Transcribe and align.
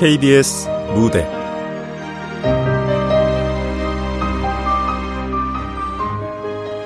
KBS 0.00 0.66
무대. 0.94 1.28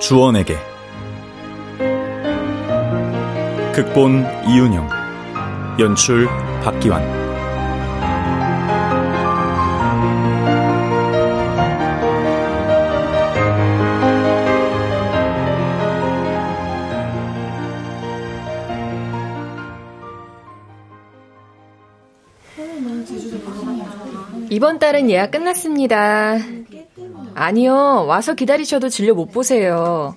주원에게. 0.01 0.59
극본 3.73 4.27
이윤영. 4.49 4.89
연출 5.79 6.27
박기환 6.65 7.24
이번 24.55 24.79
달은 24.79 25.11
예약 25.11 25.33
끝났습니다. 25.33 26.37
아니요, 27.35 28.05
와서 28.07 28.35
기다리셔도 28.35 28.89
진료 28.89 29.13
못 29.17 29.33
보세요. 29.33 30.15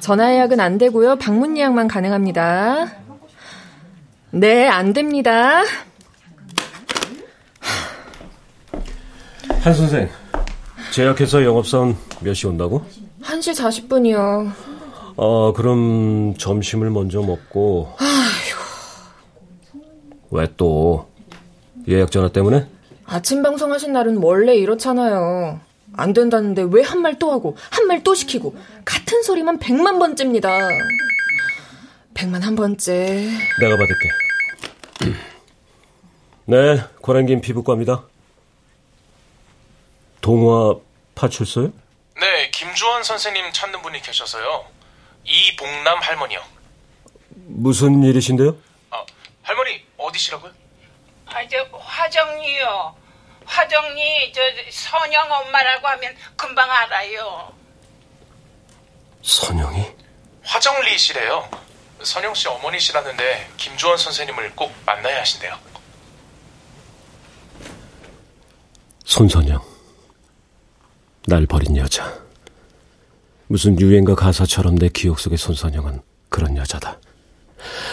전화 0.00 0.34
예약은 0.34 0.58
안 0.58 0.78
되고요. 0.78 1.14
방문 1.18 1.56
예약만 1.56 1.86
가능합니다. 1.86 2.88
네, 4.32 4.66
안 4.66 4.92
됩니다. 4.92 5.62
한 9.62 9.74
선생, 9.74 10.08
제약회사 10.92 11.44
영업사원 11.44 11.96
몇 12.22 12.34
시 12.34 12.48
온다고? 12.48 12.84
1시 13.22 13.54
40분이요. 13.88 14.50
어, 15.16 15.52
그럼 15.52 16.34
점심을 16.36 16.90
먼저 16.90 17.20
먹고. 17.22 17.92
아휴. 17.98 19.78
왜 20.32 20.48
또? 20.56 21.08
예약 21.88 22.10
전화 22.10 22.28
때문에? 22.28 22.66
아침 23.06 23.42
방송 23.42 23.72
하신 23.72 23.92
날은 23.92 24.18
원래 24.18 24.54
이렇잖아요. 24.54 25.60
안 25.96 26.12
된다는데 26.12 26.62
왜 26.62 26.82
한 26.82 27.00
말 27.00 27.18
또 27.18 27.30
하고 27.32 27.56
한 27.70 27.86
말 27.86 28.02
또 28.02 28.14
시키고 28.14 28.56
같은 28.84 29.22
소리만 29.22 29.58
백만 29.58 29.98
번째입니다. 29.98 30.50
백만 32.14 32.42
한 32.42 32.56
번째. 32.56 33.30
내가 33.60 33.76
받을게. 33.76 35.16
네, 36.46 36.82
고란긴 37.00 37.40
피부과입니다. 37.40 38.04
동화 40.20 40.74
파출소요? 41.14 41.72
네, 42.20 42.50
김주원 42.50 43.02
선생님 43.04 43.52
찾는 43.52 43.80
분이 43.82 44.00
계셔서요. 44.02 44.64
이봉남 45.24 45.98
할머니요. 46.00 46.40
무슨 47.48 48.02
일이신데요? 48.02 48.56
아, 48.90 49.04
할머니 49.42 49.82
어디시라고요? 49.98 50.52
아, 51.26 51.46
저 51.48 51.76
화정리요. 51.78 52.96
화정리 53.44 54.32
저 54.32 54.40
선영 54.70 55.30
엄마라고 55.30 55.86
하면 55.88 56.16
금방 56.36 56.70
알아요. 56.70 57.52
선영이? 59.22 59.86
화정리시래요. 60.42 61.48
선영 62.02 62.34
씨 62.34 62.48
어머니시라는데 62.48 63.50
김주원 63.56 63.96
선생님을 63.98 64.54
꼭 64.54 64.72
만나야 64.84 65.20
하신대요. 65.20 65.58
손선영. 69.04 69.60
날 71.28 71.46
버린 71.46 71.76
여자. 71.76 72.12
무슨 73.48 73.80
유행가 73.80 74.14
가사처럼 74.14 74.76
내 74.76 74.88
기억 74.88 75.18
속의 75.20 75.38
손선영은 75.38 76.02
그런 76.28 76.56
여자다. 76.56 76.98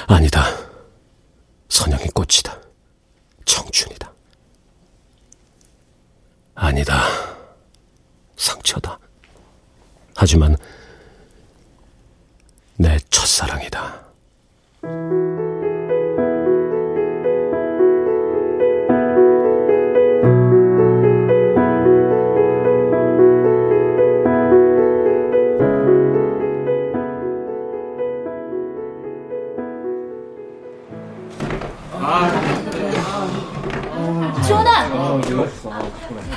아니다. 0.08 0.46
선영이 1.70 2.06
꽃이다. 2.14 2.63
청춘이다. 3.46 4.12
아니다. 6.56 7.04
상처다. 8.36 9.00
하지만 10.16 10.56
내 12.78 12.98
첫사랑이다. 13.10 14.04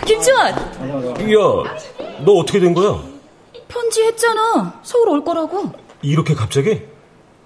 김지원! 0.05 0.49
야, 0.53 1.77
너 2.25 2.33
어떻게 2.33 2.61
된 2.61 2.75
거야? 2.75 3.01
편지 3.69 4.03
했잖아. 4.05 4.79
서울 4.83 5.09
올 5.11 5.25
거라고. 5.25 5.73
이렇게 6.03 6.35
갑자기? 6.35 6.83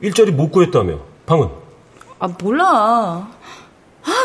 일자리 0.00 0.30
못 0.32 0.50
구했다며. 0.50 0.98
방은? 1.26 1.48
아, 2.18 2.28
몰라. 2.42 2.66
아, 4.04 4.24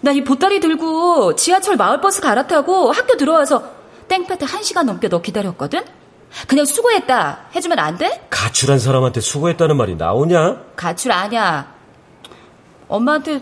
나 0.00 0.12
이 0.12 0.24
보따리 0.24 0.58
들고 0.60 1.36
지하철 1.36 1.76
마을버스 1.76 2.20
갈아타고 2.22 2.90
학교 2.90 3.16
들어와서 3.16 3.62
땡볕에 4.08 4.44
한 4.44 4.62
시간 4.64 4.86
넘게 4.86 5.08
너 5.08 5.22
기다렸거든? 5.22 5.80
그냥 6.48 6.64
수고했다. 6.64 7.46
해주면 7.54 7.78
안 7.78 7.98
돼? 7.98 8.26
가출한 8.30 8.78
사람한테 8.78 9.20
수고했다는 9.20 9.76
말이 9.76 9.94
나오냐? 9.94 10.56
가출 10.74 11.12
아냐. 11.12 11.72
엄마한테 12.88 13.40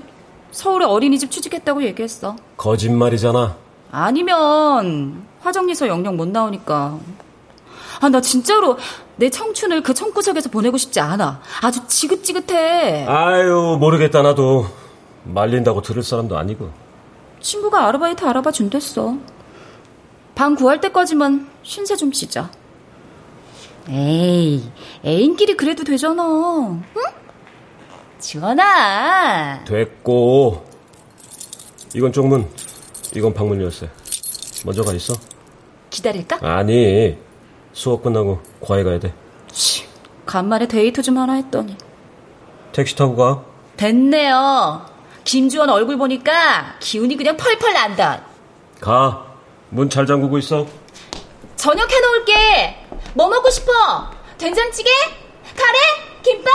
서울에 0.50 0.84
어린이집 0.84 1.30
취직했다고 1.30 1.84
얘기했어. 1.84 2.36
거짓말이잖아. 2.56 3.56
아니면 3.92 5.26
화정리서 5.40 5.88
영영 5.88 6.16
못 6.16 6.28
나오니까. 6.28 6.98
아, 8.00 8.08
나 8.08 8.20
진짜로 8.20 8.78
내 9.16 9.28
청춘을 9.30 9.82
그 9.82 9.92
청구석에서 9.94 10.48
보내고 10.50 10.76
싶지 10.78 11.00
않아. 11.00 11.40
아주 11.62 11.86
지긋지긋해. 11.86 13.06
아유, 13.06 13.76
모르겠다, 13.78 14.22
나도. 14.22 14.66
말린다고 15.24 15.82
들을 15.82 16.02
사람도 16.02 16.38
아니고. 16.38 16.70
친구가 17.40 17.86
아르바이트 17.86 18.24
알아봐 18.24 18.52
준댔어. 18.52 19.16
방 20.34 20.54
구할 20.54 20.80
때까지만 20.80 21.48
신세 21.62 21.96
좀 21.96 22.12
쉬자. 22.12 22.50
에이, 23.88 24.62
애인끼리 25.04 25.56
그래도 25.56 25.84
되잖아. 25.84 26.22
응? 26.24 26.82
지원아. 28.20 29.64
됐고. 29.64 30.64
이건 31.94 32.12
쪽문, 32.12 32.48
이건 33.14 33.34
방문 33.34 33.60
열쇠. 33.60 33.90
먼저 34.64 34.82
가 34.82 34.92
있어. 34.92 35.14
기다릴까? 35.90 36.38
아니, 36.42 37.18
수업 37.72 38.02
끝나고 38.02 38.40
과외 38.60 38.84
가야 38.84 39.00
돼. 39.00 39.12
치, 39.50 39.86
간만에 40.26 40.68
데이트 40.68 41.02
좀 41.02 41.18
하나 41.18 41.32
했더니. 41.34 41.76
택시 42.72 42.94
타고 42.94 43.16
가. 43.16 43.42
됐네요. 43.76 44.86
김주원 45.24 45.68
얼굴 45.70 45.96
보니까 45.98 46.76
기운이 46.80 47.16
그냥 47.16 47.36
펄펄 47.36 47.72
난다. 47.72 48.22
가. 48.80 49.26
문 49.70 49.88
잘 49.90 50.06
잠그고 50.06 50.38
있어. 50.38 50.66
저녁 51.56 51.90
해놓을게. 51.90 52.86
뭐 53.14 53.28
먹고 53.28 53.50
싶어? 53.50 53.72
된장찌개? 54.38 54.88
카레? 55.56 55.78
김밥? 56.22 56.50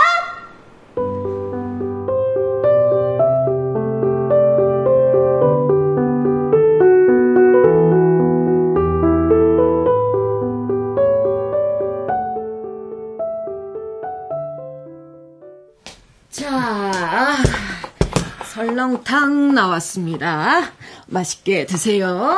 설렁탕 18.80 19.54
나왔습니다. 19.54 20.60
맛있게 21.06 21.64
드세요. 21.64 22.36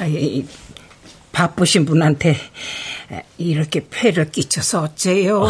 아이, 0.00 0.44
바쁘신 1.30 1.84
분한테 1.84 2.36
이렇게 3.38 3.86
폐를 3.88 4.32
끼쳐서 4.32 4.82
어째요? 4.82 5.44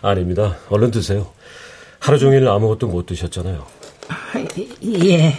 아, 0.00 0.14
닙니다 0.14 0.56
얼른 0.70 0.90
드세요. 0.90 1.30
하루 1.98 2.18
종일 2.18 2.48
아무것도 2.48 2.86
못 2.88 3.04
드셨잖아요. 3.04 3.66
예. 4.84 5.36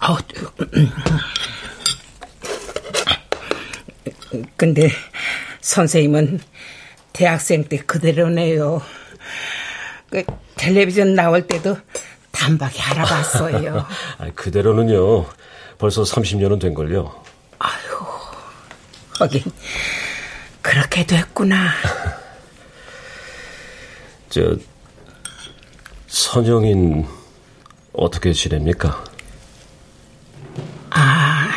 어, 0.00 0.16
근데 4.56 4.90
선생님은 5.60 6.40
대학생 7.18 7.64
때 7.64 7.78
그대로네요. 7.78 8.80
그 10.08 10.22
텔레비전 10.54 11.16
나올 11.16 11.48
때도 11.48 11.76
단박에 12.30 12.80
알아봤어요. 12.80 13.84
아, 14.18 14.30
그대로는요. 14.36 15.26
벌써 15.78 16.04
30년은 16.04 16.60
된 16.60 16.74
걸요. 16.74 17.24
아유, 17.58 17.72
하긴 19.18 19.42
그렇게 20.62 21.04
됐구나. 21.04 21.72
저, 24.30 24.56
선영인 26.06 27.04
어떻게 27.94 28.32
지냅니까? 28.32 29.04
아, 30.90 31.48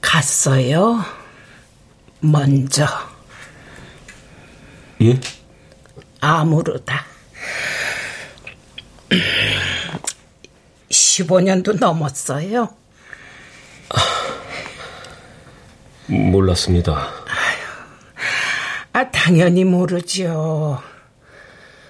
갔어요. 0.00 1.25
먼저. 2.20 2.86
예? 5.02 5.20
아무르다. 6.20 7.04
15년도 10.90 11.78
넘었어요. 11.78 12.74
몰랐습니다. 16.06 17.10
아, 18.92 19.10
당연히 19.10 19.64
모르죠. 19.64 20.80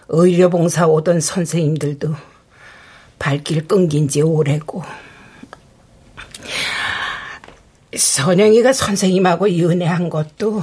의료봉사 0.08 0.86
오던 0.86 1.20
선생님들도 1.20 2.14
발길 3.18 3.66
끊긴 3.66 4.08
지 4.08 4.22
오래고. 4.22 4.82
선영이가 7.96 8.72
선생님하고 8.72 9.58
연애한 9.58 10.08
것도 10.10 10.62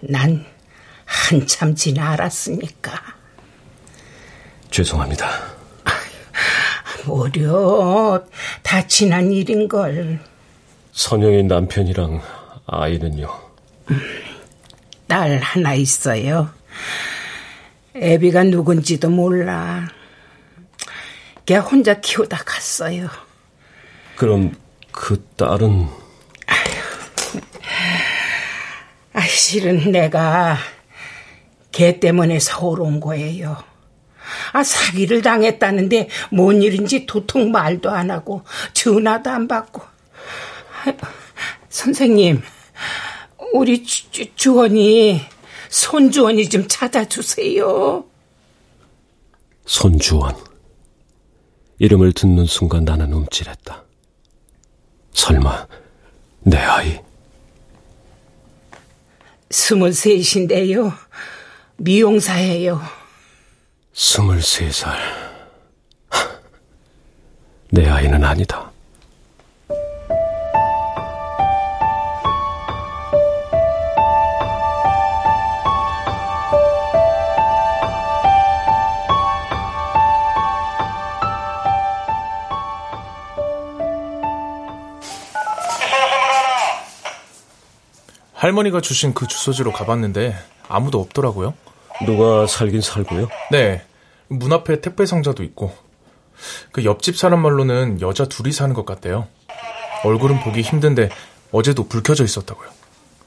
난 0.00 0.44
한참 1.04 1.74
지나 1.74 2.12
알았으니까. 2.12 2.92
죄송합니다. 4.70 5.28
뭐려, 7.06 8.24
다 8.62 8.86
지난 8.86 9.32
일인걸. 9.32 10.20
선영의 10.92 11.44
남편이랑 11.44 12.20
아이는요? 12.66 13.28
딸 15.06 15.38
하나 15.38 15.74
있어요. 15.74 16.50
애비가 17.94 18.44
누군지도 18.44 19.08
몰라. 19.08 19.88
걔 21.46 21.56
혼자 21.56 22.00
키우다 22.00 22.38
갔어요. 22.38 23.08
그럼 24.16 24.54
그 24.90 25.24
딸은 25.36 25.88
아, 29.12 29.20
실은 29.22 29.92
내가 29.92 30.58
걔 31.72 32.00
때문에 32.00 32.38
서울 32.38 32.80
온 32.80 33.00
거예요. 33.00 33.56
아, 34.52 34.62
사기를 34.62 35.22
당했다는데 35.22 36.08
뭔 36.30 36.62
일인지 36.62 37.06
도통 37.06 37.50
말도 37.50 37.90
안 37.90 38.10
하고 38.10 38.42
전화도 38.72 39.30
안 39.30 39.48
받고. 39.48 39.82
아, 39.82 40.92
선생님, 41.68 42.42
우리 43.52 43.84
주, 43.84 44.10
주, 44.10 44.34
주원이 44.34 45.20
손주원이 45.68 46.48
좀 46.48 46.66
찾아주세요. 46.68 48.04
손주원. 49.64 50.36
이름을 51.78 52.12
듣는 52.12 52.46
순간 52.46 52.84
나는 52.84 53.12
움찔했다. 53.12 53.84
설마 55.12 55.66
내 56.40 56.56
아이? 56.58 57.05
스물셋인데요. 59.50 60.92
미용사예요. 61.76 62.80
스물세 63.92 64.70
살. 64.70 64.96
내 67.70 67.88
아이는 67.88 68.22
아니다. 68.24 68.65
할머니가 88.46 88.80
주신 88.80 89.12
그 89.12 89.26
주소지로 89.26 89.72
가봤는데 89.72 90.32
아무도 90.68 91.00
없더라고요. 91.00 91.54
누가 92.04 92.46
살긴 92.46 92.80
살고요? 92.80 93.28
네. 93.50 93.82
문 94.28 94.52
앞에 94.52 94.80
택배 94.80 95.04
상자도 95.04 95.42
있고. 95.42 95.74
그 96.70 96.84
옆집 96.84 97.16
사람 97.16 97.42
말로는 97.42 98.00
여자 98.00 98.26
둘이 98.26 98.52
사는 98.52 98.72
것 98.72 98.86
같대요. 98.86 99.26
얼굴은 100.04 100.44
보기 100.44 100.60
힘든데 100.60 101.08
어제도 101.50 101.88
불 101.88 102.04
켜져 102.04 102.22
있었다고요. 102.22 102.68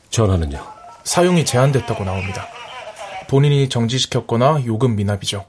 전화는요? 0.10 0.66
사용이 1.04 1.44
제한됐다고 1.44 2.06
나옵니다. 2.06 2.48
본인이 3.27 3.68
정지시켰거나 3.68 4.63
요금 4.68 4.95
미납이죠. 4.95 5.45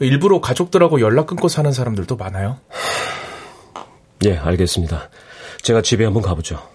일부러 0.00 0.40
가족들하고 0.40 1.00
연락 1.00 1.28
끊고 1.28 1.46
사는 1.46 1.70
사람들도 1.70 2.16
많아요. 2.16 2.58
예, 4.24 4.36
알겠습니다. 4.38 5.08
제가 5.62 5.82
집에 5.82 6.04
한번 6.04 6.22
가보죠. 6.22 6.71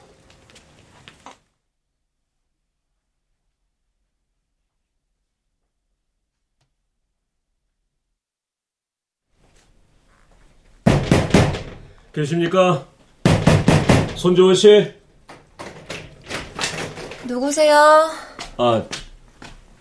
계십니까? 12.17 12.83
손조원 14.15 14.55
씨? 14.55 14.91
누구세요? 17.25 18.09
아, 18.57 18.83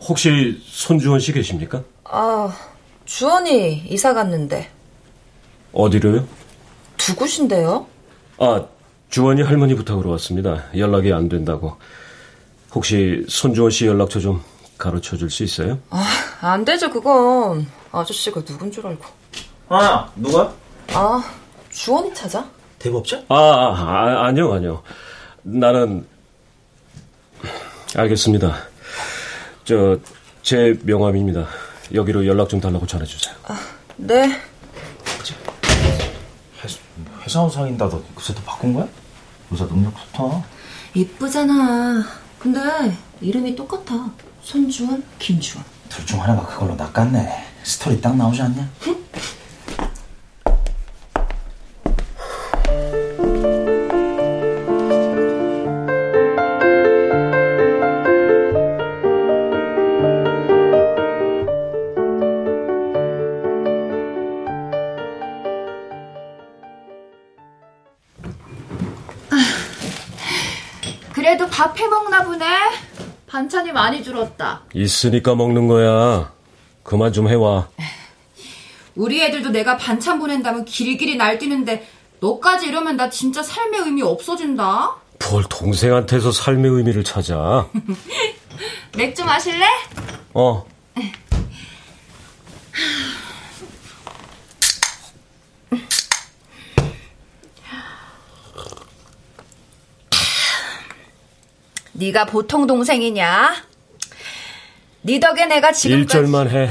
혹시 0.07 0.61
손주원 0.63 1.19
씨 1.19 1.33
계십니까? 1.33 1.83
아, 2.05 2.55
주원이 3.07 3.87
이사 3.89 4.13
갔는데. 4.13 4.69
어디로요? 5.73 6.27
두 6.99 7.17
곳인데요? 7.17 7.87
아, 8.39 8.67
주원이 9.09 9.41
할머니 9.41 9.75
부탁으로 9.75 10.11
왔습니다. 10.11 10.65
연락이 10.77 11.15
안 11.15 11.31
된다고. 11.31 11.79
혹시 12.75 13.25
손주원 13.31 13.71
씨 13.71 13.87
연락처 13.87 14.21
좀 14.21 14.43
가르쳐 14.77 15.17
줄 15.17 15.31
수 15.31 15.43
있어요? 15.43 15.79
아, 15.89 16.05
안 16.43 16.67
되죠, 16.67 16.91
그건. 16.91 17.67
아저씨가 17.93 18.45
누군 18.45 18.71
줄 18.71 18.87
알고. 18.87 19.07
아, 19.71 20.13
누가? 20.17 20.53
아, 20.93 21.25
주원이 21.77 22.15
찾아? 22.15 22.49
대법자? 22.79 23.23
아, 23.29 23.35
아, 23.35 23.75
아 23.77 24.27
아니요, 24.27 24.53
아니요. 24.53 24.83
나는 25.43 26.07
알겠습니다. 27.97 28.57
저 29.65 29.99
제 30.47 30.79
명함입니다. 30.85 31.45
여기로 31.93 32.25
연락 32.25 32.49
좀 32.49 32.61
달라고 32.61 32.87
전해주세요. 32.87 33.35
아, 33.49 33.59
네. 33.97 34.31
회사 37.25 37.43
우상인다도 37.43 38.01
그새도 38.15 38.43
바꾼 38.43 38.73
거야? 38.73 38.87
의사 39.51 39.67
능력 39.67 39.93
좋다. 39.99 40.45
이쁘잖아. 40.95 42.05
근데 42.39 42.61
이름이 43.21 43.57
똑같아. 43.57 44.09
손주원, 44.41 45.03
김주원. 45.19 45.65
둘 45.89 46.07
중 46.07 46.23
하나가 46.23 46.47
그걸로 46.47 46.77
낚았네. 46.77 47.29
스토리 47.65 48.01
딱 48.01 48.17
나오지 48.17 48.41
않냐? 48.43 48.71
그 48.81 49.05
밥 71.57 71.79
해먹나 71.81 72.23
보네. 72.25 72.47
반찬이 73.27 73.73
많이 73.73 74.05
줄었다. 74.05 74.61
있으니까 74.75 75.35
먹는 75.35 75.69
거야. 75.69 76.31
그만 76.83 77.15
좀 77.15 77.31
해와. 77.31 77.69
우리 78.95 79.23
애들도 79.23 79.49
내가 79.49 79.79
반찬 79.79 80.19
보낸다면 80.19 80.67
길길이 80.67 81.17
날뛰는데 81.17 81.89
너까지 82.21 82.67
이러면 82.67 82.99
나 82.99 83.09
진짜 83.09 83.43
삶의 83.43 83.81
의미 83.81 84.03
없어진다. 84.03 84.97
뭘 85.31 85.45
동생한테서 85.49 86.31
삶의 86.31 86.71
의미를 86.73 87.03
찾아. 87.03 87.67
맥주 88.95 89.25
마실래? 89.25 89.65
어. 90.35 90.67
네가 101.99 102.27
보통 102.27 102.67
동생이냐? 102.67 103.55
네 105.03 105.21
덕에 105.21 105.47
내가 105.47 105.73
지금까지 105.73 106.03
일절만 106.19 106.51
해. 106.51 106.71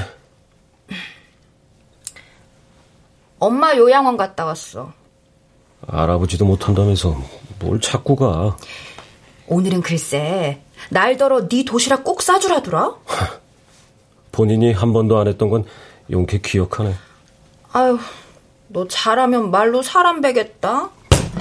엄마 3.39 3.75
요양원 3.75 4.17
갔다 4.17 4.45
왔어. 4.45 4.93
알아보지도 5.87 6.45
못한다면서 6.45 7.21
뭘 7.59 7.79
자꾸 7.79 8.15
가. 8.15 8.57
오늘은 9.47 9.81
글쎄 9.81 10.61
날더러 10.89 11.47
네 11.47 11.63
도시락 11.63 12.03
꼭 12.03 12.21
싸주라더라. 12.21 12.95
본인이 14.31 14.73
한 14.73 14.93
번도 14.93 15.17
안 15.17 15.27
했던 15.27 15.49
건 15.49 15.65
용케 16.11 16.39
기억하네. 16.39 16.93
아유, 17.71 17.97
너 18.67 18.87
잘하면 18.87 19.51
말로 19.51 19.81
사람 19.81 20.21
베겠다. 20.21 20.89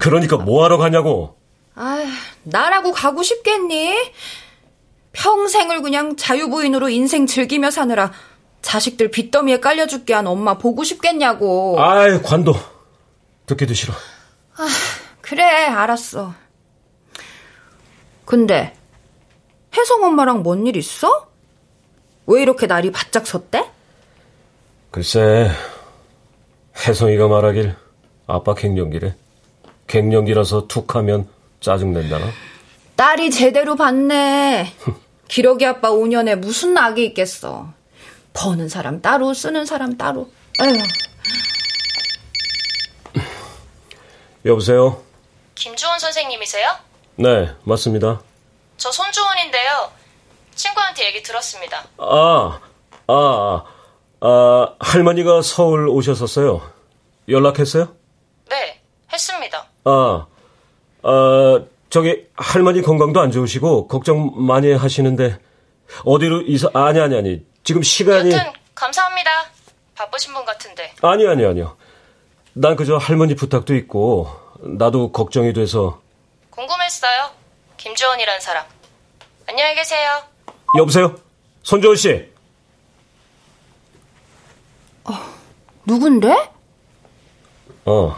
그러니까 0.00 0.36
뭐하러 0.36 0.78
가냐고. 0.78 1.36
아휴, 1.76 2.06
나라고 2.44 2.92
가고 2.92 3.22
싶겠니? 3.22 3.94
평생을 5.12 5.82
그냥 5.82 6.16
자유부인으로 6.16 6.88
인생 6.88 7.26
즐기며 7.26 7.70
사느라 7.70 8.12
자식들 8.62 9.10
빚더미에 9.10 9.60
깔려 9.60 9.86
죽게 9.86 10.14
한 10.14 10.26
엄마 10.26 10.56
보고 10.58 10.84
싶겠냐고. 10.84 11.80
아이, 11.80 12.20
관도. 12.22 12.54
듣기도 13.46 13.74
싫어. 13.74 13.92
아, 14.56 14.66
그래, 15.20 15.42
알았어. 15.44 16.34
근데, 18.24 18.74
혜성 19.76 20.02
엄마랑 20.04 20.42
뭔 20.42 20.66
일 20.66 20.76
있어? 20.76 21.28
왜 22.26 22.40
이렇게 22.40 22.66
날이 22.66 22.90
바짝 22.90 23.26
섰대? 23.26 23.70
글쎄, 24.90 25.50
혜성이가 26.86 27.28
말하길 27.28 27.76
아빠 28.26 28.54
갱년기래. 28.54 29.14
갱년기라서 29.86 30.66
툭 30.68 30.94
하면 30.96 31.28
짜증낸다나? 31.64 32.30
딸이 32.96 33.30
제대로 33.30 33.74
봤네. 33.74 34.72
기러기 35.28 35.66
아빠 35.66 35.90
5년에 35.90 36.36
무슨 36.36 36.74
낙이 36.74 37.04
있겠어. 37.06 37.72
버는 38.34 38.68
사람 38.68 39.00
따로, 39.00 39.32
쓰는 39.32 39.64
사람 39.64 39.96
따로. 39.96 40.30
에휴. 40.60 40.78
여보세요? 44.44 45.02
김주원 45.54 45.98
선생님이세요? 45.98 46.68
네, 47.16 47.50
맞습니다. 47.64 48.20
저 48.76 48.92
손주원인데요. 48.92 49.90
친구한테 50.54 51.06
얘기 51.06 51.22
들었습니다. 51.22 51.84
아, 51.96 52.60
아, 53.06 53.64
아, 54.20 54.74
할머니가 54.78 55.42
서울 55.42 55.88
오셨었어요. 55.88 56.60
연락했어요? 57.28 57.96
네, 58.50 58.82
했습니다. 59.12 59.66
아, 59.84 60.26
아, 61.04 61.62
저기, 61.90 62.26
할머니 62.34 62.80
건강도 62.82 63.20
안 63.20 63.30
좋으시고, 63.30 63.88
걱정 63.88 64.32
많이 64.46 64.72
하시는데, 64.72 65.38
어디로 66.04 66.42
이사, 66.42 66.70
아니, 66.72 66.98
아니, 66.98 67.16
아니. 67.16 67.46
지금 67.62 67.82
시간이. 67.82 68.32
여튼, 68.32 68.52
감사합니다. 68.74 69.30
바쁘신 69.94 70.32
분 70.32 70.44
같은데. 70.44 70.92
아니, 71.02 71.26
아니, 71.28 71.44
아니요. 71.44 71.76
난 72.54 72.74
그저 72.74 72.96
할머니 72.96 73.34
부탁도 73.36 73.74
있고, 73.76 74.28
나도 74.60 75.12
걱정이 75.12 75.52
돼서. 75.52 76.00
궁금했어요. 76.50 77.30
김주원이란 77.76 78.40
사람. 78.40 78.64
안녕히 79.46 79.74
계세요. 79.74 80.22
여보세요? 80.78 81.14
손주원 81.62 81.96
씨. 81.96 82.32
어, 85.04 85.12
누군데? 85.84 86.50
어. 87.84 88.16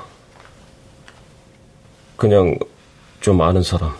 그냥 2.17 2.57
좀 3.27 3.43
아는 3.43 3.61
사람. 3.61 3.93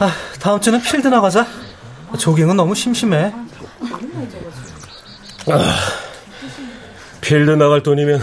아, 0.00 0.12
다음 0.40 0.60
주는 0.60 0.82
필드 0.82 1.06
나가자. 1.06 1.46
조깅은 2.18 2.56
너무 2.56 2.74
심심해. 2.74 3.32
아, 5.46 6.09
필드 7.20 7.50
나갈 7.50 7.82
돈이면 7.82 8.20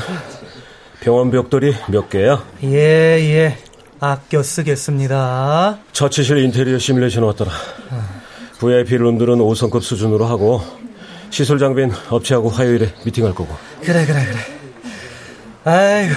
병원 0.99 1.31
벽돌이 1.31 1.73
몇 1.89 2.09
개야? 2.09 2.43
예, 2.63 2.69
예. 2.69 3.57
아껴 3.99 4.43
쓰겠습니다. 4.43 5.79
처치실 5.91 6.37
인테리어 6.39 6.77
시뮬레이션 6.77 7.23
왔더라. 7.23 7.51
VIP 8.59 8.97
룸들은 8.97 9.37
5성급 9.37 9.81
수준으로 9.81 10.25
하고 10.25 10.61
시설 11.29 11.59
장비는 11.59 11.95
업체하고 12.09 12.49
화요일에 12.49 12.93
미팅할 13.05 13.33
거고. 13.33 13.55
그래, 13.81 14.05
그래, 14.05 14.25
그래. 14.25 14.39
아이고, 15.63 16.15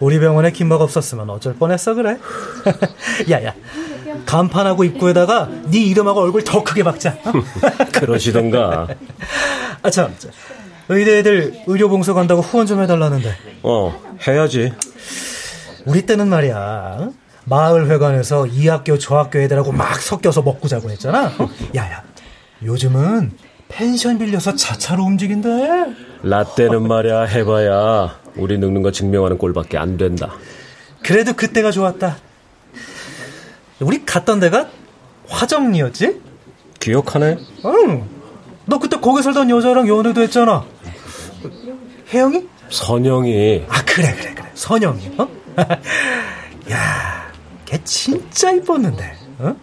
우리 0.00 0.18
병원에 0.18 0.50
김막 0.50 0.80
없었으면 0.80 1.28
어쩔 1.30 1.54
뻔했어 1.54 1.94
그래. 1.94 2.18
야야, 3.30 3.54
간판하고 4.26 4.84
입구에다가 4.84 5.48
네 5.70 5.78
이름하고 5.78 6.20
얼굴 6.20 6.44
더 6.44 6.62
크게 6.62 6.82
박자. 6.82 7.16
그러시던가. 7.92 8.88
아 9.82 9.90
참, 9.90 10.14
의대 10.88 11.18
애들 11.18 11.62
의료 11.66 11.88
봉사 11.88 12.12
간다고 12.12 12.40
후원 12.40 12.66
좀 12.66 12.82
해달라는데. 12.82 13.34
어, 13.62 14.00
해야지. 14.26 14.72
우리 15.84 16.02
때는 16.06 16.28
말이야. 16.28 17.10
마을 17.44 17.90
회관에서 17.90 18.46
이 18.46 18.68
학교 18.68 18.98
저 18.98 19.16
학교 19.16 19.40
애들하고 19.40 19.72
막 19.72 20.00
섞여서 20.00 20.42
먹고 20.42 20.68
자고 20.68 20.90
했잖아. 20.90 21.32
야야, 21.74 22.02
요즘은 22.62 23.32
펜션 23.68 24.18
빌려서 24.18 24.54
자차로 24.54 25.02
움직인대. 25.02 25.48
라떼는 26.22 26.86
말이야 26.86 27.22
해봐야 27.22 28.16
우리 28.36 28.58
늙는 28.58 28.82
거 28.82 28.92
증명하는 28.92 29.38
꼴밖에 29.38 29.76
안 29.76 29.96
된다. 29.96 30.32
그래도 31.02 31.32
그때가 31.32 31.72
좋았다. 31.72 32.16
우리 33.80 34.04
갔던 34.04 34.38
데가 34.38 34.68
화정리였지? 35.28 36.20
기억하네? 36.78 37.38
응. 37.64 38.08
너 38.66 38.78
그때 38.78 38.98
거기 38.98 39.22
살던 39.22 39.50
여자랑 39.50 39.88
연애도 39.88 40.22
했잖아. 40.22 40.64
혜영이? 42.12 42.46
선영이. 42.70 43.66
아 43.68 43.84
그래 43.84 44.14
그래 44.14 44.34
그래. 44.34 44.50
선영이. 44.54 45.12
어? 45.18 45.28
야, 46.70 47.32
걔 47.64 47.82
진짜 47.84 48.50
이뻤는데. 48.52 49.16
어? 49.38 49.56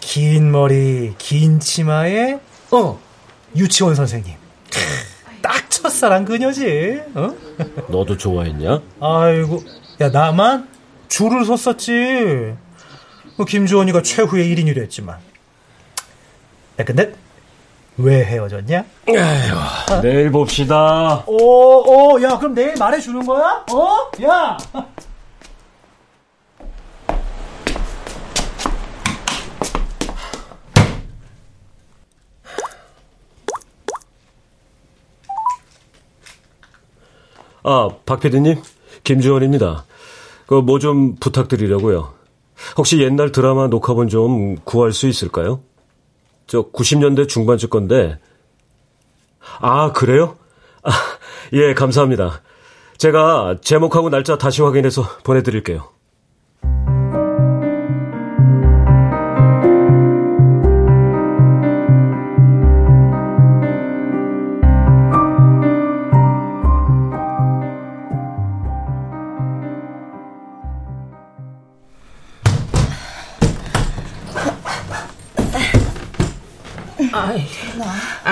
긴 0.00 0.50
머리, 0.50 1.14
긴 1.18 1.60
치마에 1.60 2.38
어 2.70 3.00
유치원 3.56 3.94
선생님. 3.94 4.34
딱 5.42 5.70
첫사랑 5.70 6.24
그녀지. 6.24 7.00
어? 7.14 7.34
너도 7.88 8.16
좋아했냐? 8.16 8.80
아이고, 9.00 9.62
야 10.00 10.08
나만 10.10 10.68
줄을 11.08 11.44
섰었지. 11.44 12.54
뭐 13.36 13.46
김주원이가 13.46 14.02
최후의 14.02 14.54
1인이라 14.54 14.78
했지만. 14.82 15.18
야 16.78 16.84
근데 16.84 17.14
왜 17.98 18.24
헤어졌냐? 18.24 18.84
에휴, 19.08 20.00
내일 20.02 20.30
봅시다. 20.30 21.24
오, 21.26 21.34
오, 22.14 22.22
야 22.22 22.38
그럼 22.38 22.54
내일 22.54 22.74
말해주는 22.78 23.26
거야? 23.26 23.64
어? 23.72 24.10
야. 24.24 24.56
아, 37.62 37.88
박 38.06 38.20
PD님, 38.20 38.56
김주원입니다. 39.04 39.84
그 40.46 40.62
뭐 40.62 40.78
좀 40.78 41.16
부탁드리려고요. 41.16 42.14
혹시 42.76 43.00
옛날 43.00 43.30
드라마 43.32 43.66
녹화본 43.68 44.08
좀 44.08 44.56
구할 44.64 44.92
수 44.92 45.06
있을까요? 45.06 45.60
저 46.48 46.70
90년대 46.72 47.28
중반쯤 47.28 47.68
건데. 47.68 48.18
아, 49.60 49.92
그래요? 49.92 50.36
아, 50.82 50.90
예, 51.52 51.74
감사합니다. 51.74 52.42
제가 52.96 53.58
제목하고 53.62 54.10
날짜 54.10 54.36
다시 54.36 54.62
확인해서 54.62 55.02
보내드릴게요. 55.22 55.90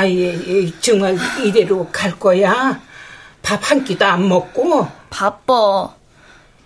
아이, 0.01 0.71
정말 0.81 1.17
이대로 1.43 1.89
갈 1.91 2.19
거야? 2.19 2.79
밥 3.43 3.63
한 3.71 3.83
끼도 3.83 4.05
안 4.05 4.29
먹고? 4.29 4.87
바빠. 5.09 5.95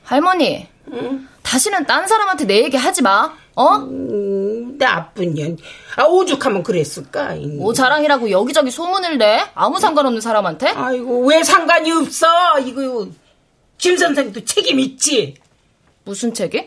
할머니, 0.03 0.67
응? 0.93 1.29
다시는 1.43 1.87
딴 1.87 2.09
사람한테 2.09 2.45
내 2.47 2.65
얘기 2.65 2.77
하지 2.77 3.03
마. 3.03 3.33
어? 3.55 3.77
음, 3.77 4.77
나쁜 4.79 5.35
년. 5.35 5.57
아, 5.95 6.05
오죽하면 6.07 6.65
그랬을까? 6.65 7.37
뭐 7.59 7.73
자랑이라고 7.73 8.31
여기저기 8.31 8.73
소문을 8.73 9.19
내? 9.19 9.45
아무 9.55 9.79
상관없는 9.79 10.21
사람한테? 10.21 10.69
아이고, 10.71 11.27
왜 11.29 11.45
상관이 11.45 11.93
없어? 11.93 12.27
이거, 12.61 13.07
김 13.79 13.97
선생도 13.97 14.45
책임 14.45 14.81
있지? 14.81 15.37
무슨 16.05 16.35
책임? 16.35 16.65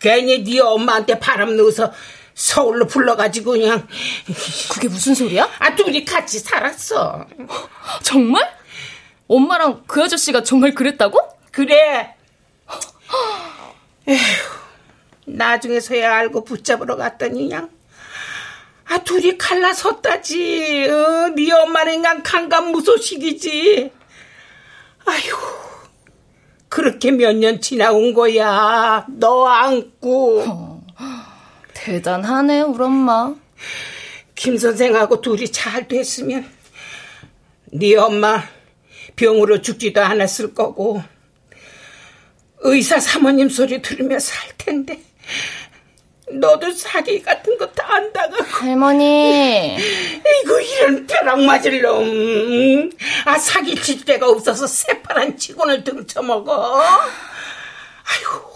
괜히 0.00 0.42
네 0.42 0.60
엄마한테 0.60 1.18
바람 1.18 1.56
넣어서 1.56 1.92
서울로 2.34 2.86
불러가지고 2.86 3.52
그냥 3.52 3.86
그게 4.72 4.88
무슨 4.88 5.14
소리야? 5.14 5.48
아 5.58 5.74
둘이 5.74 6.04
같이 6.04 6.38
살았어. 6.40 7.26
정말? 8.02 8.42
엄마랑 9.28 9.84
그 9.86 10.02
아저씨가 10.02 10.42
정말 10.42 10.74
그랬다고? 10.74 11.18
그래. 11.50 12.14
에휴, 14.08 14.18
나중에서야 15.26 16.14
알고 16.16 16.44
붙잡으러 16.44 16.96
갔더니 16.96 17.48
그냥 17.48 17.70
아 18.86 18.98
둘이 18.98 19.38
갈라섰다지. 19.38 20.88
어, 20.90 21.28
네 21.34 21.52
엄마는 21.52 21.94
그냥 21.96 22.22
강간 22.22 22.66
무소식이지. 22.72 23.92
아휴 25.06 25.36
그렇게 26.68 27.12
몇 27.12 27.32
년 27.36 27.60
지나온 27.60 28.12
거야. 28.12 29.06
너 29.08 29.46
안고. 29.46 30.73
어, 31.84 31.86
대단하네, 31.86 32.62
우리 32.62 32.82
엄마. 32.82 33.34
김 34.34 34.56
선생하고 34.58 35.20
둘이 35.20 35.50
잘 35.52 35.86
됐으면 35.86 36.48
네 37.72 37.94
엄마 37.96 38.42
병으로 39.16 39.62
죽지도 39.62 40.02
않았을 40.02 40.54
거고 40.54 41.02
의사 42.58 42.98
사모님 42.98 43.48
소리 43.48 43.80
들으며 43.80 44.18
살 44.18 44.50
텐데 44.58 45.00
너도 46.32 46.72
사기 46.72 47.22
같은 47.22 47.56
거 47.58 47.70
다 47.74 47.94
안다가 47.94 48.42
할머니 48.44 49.76
이거 49.76 50.60
이런 50.60 51.06
벼락 51.06 51.40
맞을 51.44 51.80
놈. 51.82 52.90
아 53.26 53.38
사기 53.38 53.76
칠 53.76 54.04
데가 54.04 54.28
없어서 54.28 54.66
새파란 54.66 55.36
치곤을 55.38 55.84
등쳐먹어. 55.84 56.82
아이고 58.04 58.53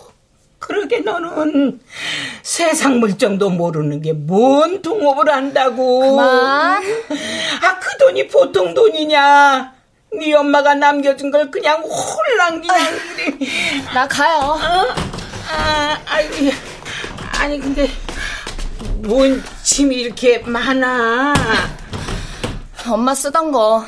그러게 0.69 0.99
너는 1.01 1.81
세상 2.43 3.01
물정도 3.01 3.49
모르는 3.51 4.03
게 4.03 4.13
뭔 4.13 4.83
동업을 4.83 5.33
한다고. 5.33 6.11
그만. 6.11 6.83
아 6.83 7.79
그 7.81 7.97
돈이 7.99 8.29
보통 8.29 8.75
돈이냐. 8.75 9.73
네 10.19 10.33
엄마가 10.35 10.75
남겨준 10.75 11.31
걸 11.31 11.51
그냥 11.51 11.81
홀랑 11.83 12.61
그냥 12.61 12.77
아, 13.89 13.95
나 13.95 14.09
가요. 14.09 14.39
어? 14.41 14.95
아, 15.51 15.99
아니, 16.07 16.53
아니 17.41 17.59
근데 17.61 17.89
뭔 19.03 19.43
짐이 19.63 19.95
이렇게 19.97 20.39
많아? 20.39 21.33
엄마 22.89 23.15
쓰던 23.15 23.53
거 23.53 23.85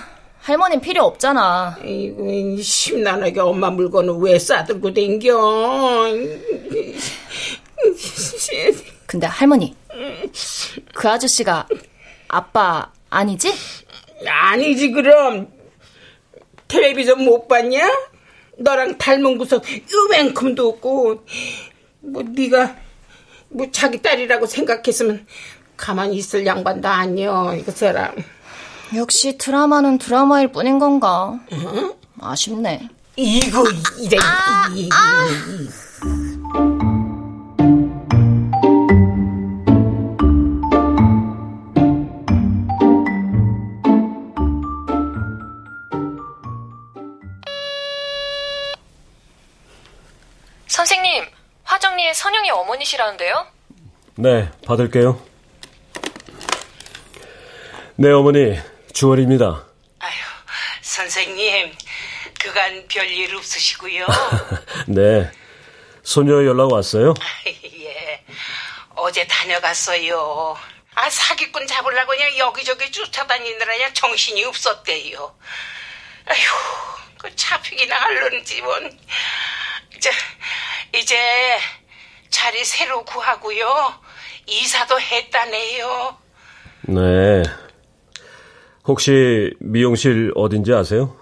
할머니 0.50 0.80
필요 0.80 1.04
없잖아. 1.04 1.78
이고 1.85 2.57
심란하게 2.61 3.38
엄마 3.38 3.71
물건을 3.71 4.14
왜 4.14 4.37
싸들고 4.37 4.92
댕겨? 4.92 6.09
근데 9.07 9.28
할머니, 9.28 9.76
그 10.92 11.09
아저씨가 11.09 11.69
아빠 12.26 12.90
아니지? 13.11 13.54
아니지 14.26 14.90
그럼. 14.90 15.49
텔레비전 16.66 17.25
못 17.25 17.47
봤냐? 17.47 17.88
너랑 18.59 18.99
닮은 18.99 19.38
구석 19.38 19.64
요만큼도 19.92 20.69
없고 20.69 21.25
뭐 22.00 22.23
네가 22.25 22.76
뭐 23.50 23.71
자기 23.71 24.02
딸이라고 24.02 24.47
생각했으면 24.47 25.26
가만히 25.76 26.17
있을 26.17 26.45
양반도 26.45 26.89
아니여 26.89 27.56
이그 27.60 27.71
사람. 27.71 28.17
역시 28.94 29.38
드라마는 29.38 29.98
드라마일 29.98 30.48
뿐인 30.48 30.78
건가? 30.78 31.38
어? 31.52 31.94
아쉽네. 32.20 32.88
이거 33.16 33.64
이래. 33.98 34.16
아, 34.20 34.68
이, 34.74 34.88
아. 34.92 35.26
선생님, 50.66 51.24
화정리의 51.64 52.14
선영이 52.14 52.50
어머니시라는데요? 52.50 53.46
네, 54.16 54.50
받을게요. 54.64 55.20
네, 57.96 58.10
어머니, 58.10 58.56
주월입니다. 59.00 59.65
아유, 60.00 60.13
선생님, 60.82 61.75
그간 62.39 62.86
별일 62.86 63.34
없으시고요. 63.34 64.06
네, 64.89 65.32
소녀 66.02 66.45
연락 66.45 66.71
왔어요? 66.71 67.15
예, 67.49 68.23
어제 68.97 69.26
다녀갔어요. 69.26 70.54
아, 70.97 71.08
사기꾼 71.08 71.67
잡으려고 71.67 72.10
그냥 72.10 72.36
여기저기 72.36 72.93
쫓아다니느라 72.93 73.73
그냥 73.73 73.95
정신이 73.95 74.45
없었대요. 74.45 75.34
아휴, 76.26 77.17
그 77.21 77.34
잡히기나 77.34 77.97
할런지 77.97 78.60
뭔. 78.60 79.00
저, 79.99 80.10
이제 80.99 81.17
자리 82.28 82.63
새로 82.67 83.02
구하고요. 83.06 83.99
이사도 84.45 85.00
했다네요. 85.00 86.19
네. 86.82 87.70
혹시 88.86 89.54
미용실 89.60 90.32
어딘지 90.34 90.73
아세요? 90.73 91.14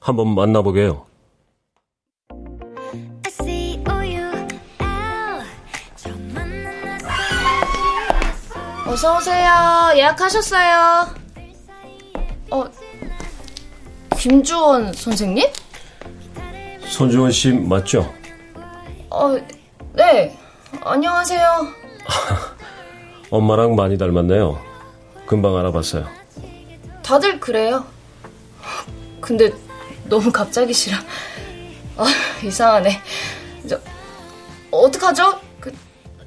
한번 0.00 0.34
만나보게요. 0.34 1.06
어서 8.86 9.16
오세요. 9.16 9.50
예약하셨어요. 9.96 11.06
어, 12.50 12.64
김주원 14.18 14.92
선생님? 14.92 15.48
손주원 16.88 17.32
씨 17.32 17.52
맞죠? 17.52 18.12
어, 19.08 19.34
네. 19.94 20.36
안녕하세요. 20.82 21.68
엄마랑 23.30 23.74
많이 23.76 23.96
닮았네요. 23.96 24.60
금방 25.26 25.56
알아봤어요. 25.56 26.21
다들 27.12 27.38
그래요. 27.40 27.84
근데 29.20 29.52
너무 30.04 30.32
갑자기시라. 30.32 30.96
아, 31.98 32.06
이상하네. 32.42 33.02
저, 33.68 33.78
어떡하죠? 34.70 35.38
그, 35.60 35.70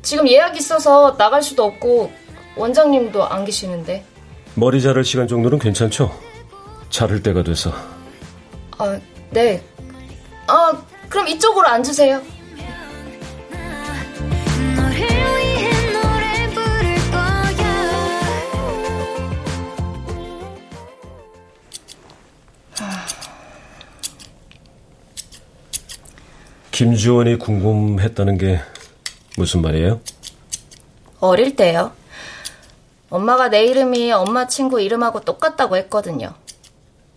지금 0.04 0.28
예약 0.28 0.56
있어서 0.56 1.18
나갈 1.18 1.42
수도 1.42 1.64
없고, 1.64 2.12
원장님도 2.56 3.28
안 3.28 3.46
계시는데. 3.46 4.06
머리 4.54 4.80
자를 4.80 5.04
시간 5.04 5.28
정도는 5.28 5.58
괜찮죠? 5.58 6.16
자를 6.92 7.24
때가 7.24 7.42
돼서. 7.42 7.74
아, 8.78 9.00
네. 9.32 9.64
아, 10.46 10.84
그럼 11.10 11.28
이쪽으로 11.28 11.68
앉으세요. 11.68 12.22
김주원이 26.76 27.38
궁금했다는 27.40 28.38
게 28.38 28.60
무슨 29.38 29.62
말이에요? 29.62 30.02
어릴 31.22 31.56
때요. 31.56 31.94
엄마가 33.10 33.48
내 33.48 33.64
이름이 33.64 34.12
엄마 34.12 34.46
친구 34.46 34.82
이름하고 34.82 35.22
똑같다고 35.22 35.78
했거든요. 35.78 36.34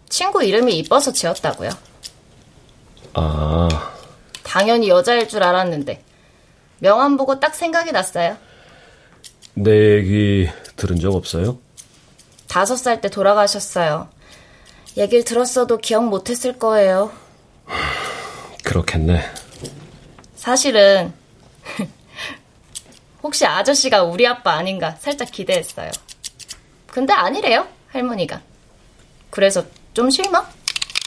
친구 0.09 0.45
이름이 0.45 0.79
이뻐서 0.79 1.13
지었다고요. 1.13 1.71
아. 3.15 3.69
당연히 4.45 4.89
여자일 4.91 5.27
줄 5.27 5.43
알았는데 5.43 6.05
명함 6.79 7.17
보고 7.17 7.41
딱 7.41 7.57
생각이 7.57 7.91
났어요. 7.91 8.37
내 9.55 9.97
얘기 9.97 10.49
들은 10.77 11.01
적 11.01 11.13
없어요? 11.17 11.59
다섯 12.47 12.77
살 12.77 13.01
때 13.01 13.11
돌아가셨어요. 13.11 14.09
얘길 14.97 15.25
들었어도 15.25 15.79
기억 15.79 16.05
못했을 16.07 16.61
거예요. 16.61 17.11
그렇겠네. 18.63 19.21
사실은 20.49 21.13
혹시 23.23 23.45
아저씨가 23.45 24.05
우리 24.05 24.27
아빠 24.27 24.53
아닌가 24.55 24.93
살짝 24.93 25.31
기대했어요. 25.31 25.91
근데 26.87 27.13
아니래요, 27.13 27.69
할머니가. 27.89 28.41
그래서 29.29 29.63
좀 29.93 30.09
실망? 30.09 30.47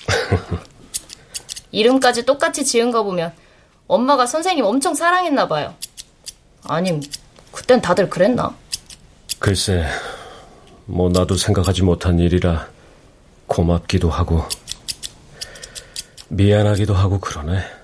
이름까지 1.71 2.27
똑같이 2.27 2.63
지은 2.63 2.91
거 2.91 3.01
보면 3.01 3.33
엄마가 3.87 4.27
선생님 4.27 4.63
엄청 4.63 4.93
사랑했나 4.93 5.47
봐요. 5.47 5.73
아님, 6.65 7.01
그땐 7.51 7.81
다들 7.81 8.11
그랬나? 8.11 8.55
글쎄, 9.39 9.87
뭐 10.85 11.09
나도 11.09 11.35
생각하지 11.35 11.81
못한 11.81 12.19
일이라 12.19 12.69
고맙기도 13.47 14.07
하고 14.07 14.45
미안하기도 16.27 16.93
하고 16.93 17.19
그러네. 17.19 17.80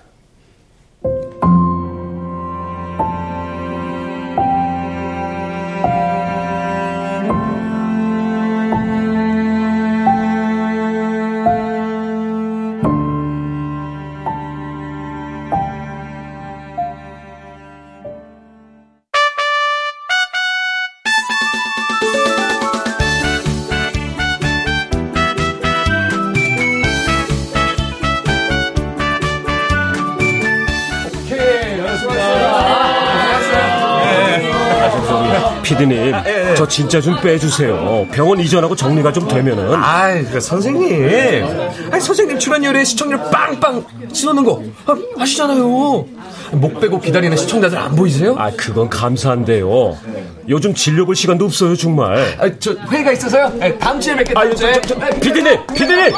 진짜 36.78 37.02
좀 37.02 37.20
빼주세요. 37.22 38.06
병원 38.12 38.40
이전하고 38.40 38.76
정리가 38.76 39.12
좀 39.12 39.28
되면은. 39.28 39.74
아이, 39.74 40.24
그 40.26 40.40
선생님. 40.40 41.44
아니, 41.90 42.00
선생님 42.00 42.38
출연 42.38 42.64
요리에 42.64 42.84
시청률 42.84 43.20
빵빵 43.32 43.84
치놓는 44.14 44.44
거 44.44 44.64
아, 44.86 44.96
아시잖아요. 45.18 46.06
목 46.52 46.80
빼고 46.80 47.00
기다리는 47.00 47.36
시청자들 47.36 47.80
안 47.80 47.96
보이세요? 47.96 48.36
아, 48.38 48.52
그건 48.56 48.90
감사한데요. 48.90 49.98
요즘 50.50 50.76
진료 50.76 51.08
볼 51.08 51.16
시간도 51.16 51.46
없어요, 51.46 51.76
정말. 51.76 52.36
아, 52.40 52.48
저 52.60 52.76
회의가 52.92 53.12
있어서요. 53.14 53.46
아, 53.60 53.76
다음 53.80 54.00
주에 54.00 54.16
뵙겠다. 54.16 54.40
아, 54.40 54.48
저, 54.54 54.72
저, 54.74 54.82
저, 54.82 54.96
피디님, 55.20 55.58
피디님. 55.74 56.14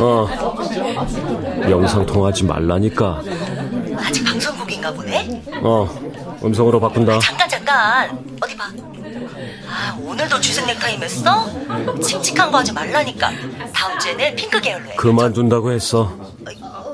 어, 0.00 0.28
영상 1.70 2.04
통화하지 2.04 2.44
말라니까. 2.44 3.22
아직 3.98 4.24
방송국인가 4.24 4.92
보네? 4.92 5.42
어, 5.62 6.38
음성으로 6.44 6.80
바꾼다. 6.80 7.18
잠깐, 7.20 7.48
잠깐. 7.48 8.24
어디 8.40 8.56
봐. 8.56 8.70
아, 9.70 9.96
오늘도 10.00 10.40
주색 10.40 10.66
넥타이 10.66 10.98
맸어? 10.98 12.02
칙칙한 12.02 12.50
거 12.50 12.58
하지 12.58 12.72
말라니까. 12.72 13.30
다음 13.72 13.98
주에는 13.98 14.36
핑크 14.36 14.60
계열로 14.60 14.86
해. 14.90 14.96
그만둔다고 14.96 15.72
했어. 15.72 16.16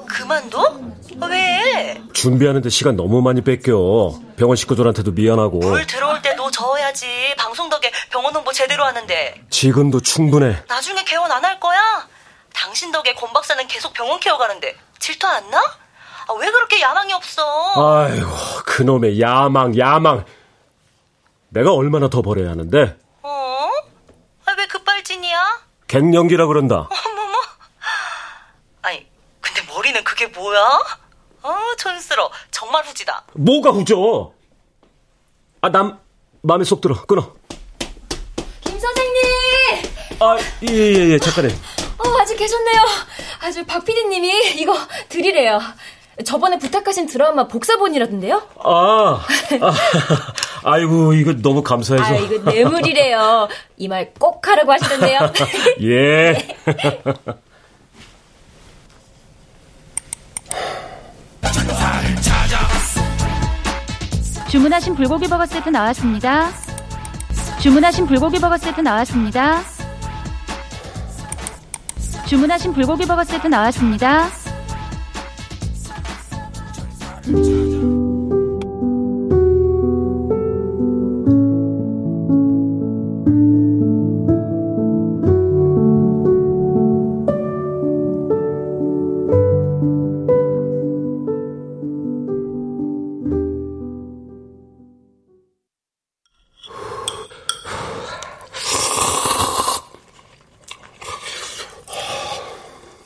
그만둬? 0.06 0.80
왜? 1.28 2.00
준비하는데 2.12 2.68
시간 2.70 2.96
너무 2.96 3.20
많이 3.22 3.42
뺏겨. 3.42 4.18
병원 4.36 4.56
식구들한테도 4.56 5.12
미안하고. 5.12 5.58
물 5.60 5.86
들어올 5.86 6.20
때너 6.22 6.50
저어야지. 6.50 7.34
방송 7.36 7.68
덕에 7.68 7.90
병원 8.10 8.34
홍보 8.34 8.52
제대로 8.52 8.84
하는데. 8.84 9.40
지금도 9.50 10.00
충분해. 10.00 10.64
나중에 10.68 11.04
개원 11.04 11.30
안 11.30 11.44
할 11.44 11.60
거야? 11.60 12.08
당신 12.52 12.90
덕에 12.92 13.14
권 13.14 13.32
박사는 13.32 13.66
계속 13.68 13.92
병원 13.92 14.18
케어 14.20 14.38
가는데 14.38 14.74
질투 14.98 15.26
안 15.26 15.50
나? 15.50 15.60
아, 16.26 16.32
왜 16.34 16.50
그렇게 16.50 16.80
야망이 16.80 17.12
없어? 17.12 17.42
아이고, 17.76 18.28
그놈의 18.64 19.20
야망, 19.20 19.76
야망. 19.78 20.24
내가 21.50 21.72
얼마나 21.72 22.08
더 22.08 22.22
버려야 22.22 22.50
하는데? 22.50 22.96
어? 23.22 23.28
아, 24.46 24.52
왜 24.56 24.66
급발진이야? 24.66 25.60
갱년기라 25.86 26.46
그런다. 26.46 26.88
어머머. 26.90 27.38
아니, 28.82 29.06
근데 29.40 29.62
머리는 29.72 30.02
그게 30.02 30.26
뭐야? 30.26 30.60
어, 31.42 31.56
촌스러. 31.78 32.30
정말 32.50 32.84
후지다. 32.84 33.24
뭐가 33.34 33.70
후져? 33.70 34.32
아, 35.60 35.68
남, 35.68 35.98
마음에 36.42 36.64
쏙 36.64 36.80
들어. 36.80 37.04
끊어. 37.04 37.34
김 38.62 38.78
선생님! 38.78 39.22
아, 40.20 40.36
예, 40.68 40.72
예, 40.72 41.10
예, 41.12 41.18
잠깐에. 41.18 41.48
어, 41.48 42.18
아직 42.20 42.36
계셨네요. 42.36 42.80
아주 43.40 43.64
박 43.66 43.84
PD님이 43.84 44.54
이거 44.56 44.74
드리래요. 45.08 45.60
저번에 46.24 46.58
부탁하신 46.58 47.06
드라마 47.06 47.48
복사본이라던데요? 47.48 48.42
아, 48.62 49.20
아 49.60 49.74
아 50.62 50.78
이고 50.78 51.12
이거 51.14 51.32
너무 51.34 51.62
감사해서. 51.62 52.04
아, 52.04 52.16
이거 52.16 52.50
뇌물이래요. 52.50 53.48
이 53.78 53.88
말 53.88 54.12
꼭 54.18 54.46
하라고 54.46 54.72
하시던데요. 54.72 55.32
예. 55.82 56.36
주문하신 64.48 64.94
불고기 64.94 65.28
버거 65.28 65.46
세트 65.46 65.68
나왔습니다. 65.70 66.50
주문하신 67.60 68.06
불고기 68.06 68.38
버거 68.38 68.56
세트 68.58 68.80
나왔습니다. 68.80 69.62
주문하신 72.26 72.72
불고기 72.72 73.06
버거 73.06 73.24
세트 73.24 73.46
나왔습니다. 73.48 74.28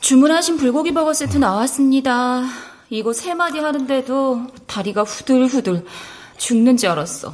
주문하신 0.01 0.57
불고기 0.57 0.93
버거 0.93 1.13
세트 1.13 1.37
나왔습니다. 1.37 2.68
이거 2.89 3.13
세 3.13 3.33
마디 3.35 3.59
하는데도 3.59 4.47
다리가 4.65 5.03
후들후들 5.03 5.85
죽는 6.37 6.77
줄 6.77 6.89
알았어. 6.89 7.33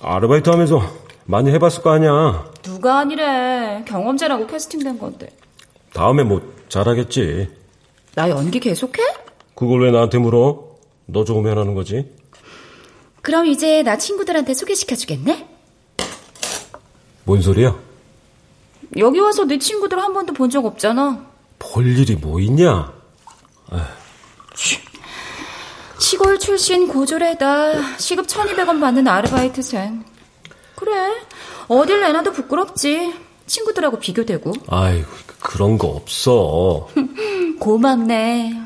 아르바이트 0.00 0.50
하면서 0.50 0.82
많이 1.24 1.50
해봤을 1.50 1.82
거 1.82 1.90
아니야. 1.92 2.44
누가 2.62 2.98
아니래. 2.98 3.84
경험자라고 3.86 4.46
캐스팅된 4.46 4.98
건데. 4.98 5.28
다음에 5.94 6.22
뭐 6.24 6.42
잘하겠지. 6.68 7.48
나 8.14 8.28
연기 8.28 8.60
계속해? 8.60 9.02
그걸 9.54 9.82
왜 9.84 9.90
나한테 9.90 10.18
물어? 10.18 10.72
너 11.06 11.24
좋으면 11.24 11.56
하는 11.56 11.74
거지. 11.74 12.10
그럼 13.22 13.46
이제 13.46 13.82
나 13.82 13.96
친구들한테 13.96 14.52
소개시켜주겠네? 14.54 15.48
뭔 17.24 17.40
소리야? 17.40 17.78
여기 18.98 19.20
와서 19.20 19.44
내 19.44 19.58
친구들 19.58 19.98
한 19.98 20.12
번도 20.12 20.34
본 20.34 20.50
적 20.50 20.66
없잖아. 20.66 21.24
볼 21.58 21.86
일이 21.86 22.16
뭐 22.16 22.40
있냐? 22.40 22.92
시골 25.98 26.38
출신 26.38 26.88
고졸에다 26.88 27.96
시급 27.98 28.26
1200원 28.26 28.80
받는 28.80 29.06
아르바이트생. 29.06 30.04
그래. 30.76 30.92
어딜 31.68 32.00
내놔도 32.00 32.32
부끄럽지. 32.32 33.14
친구들하고 33.46 33.98
비교되고. 33.98 34.52
아이고, 34.68 35.06
그런 35.40 35.78
거 35.78 35.88
없어. 35.88 36.88
고맙네. 37.60 38.60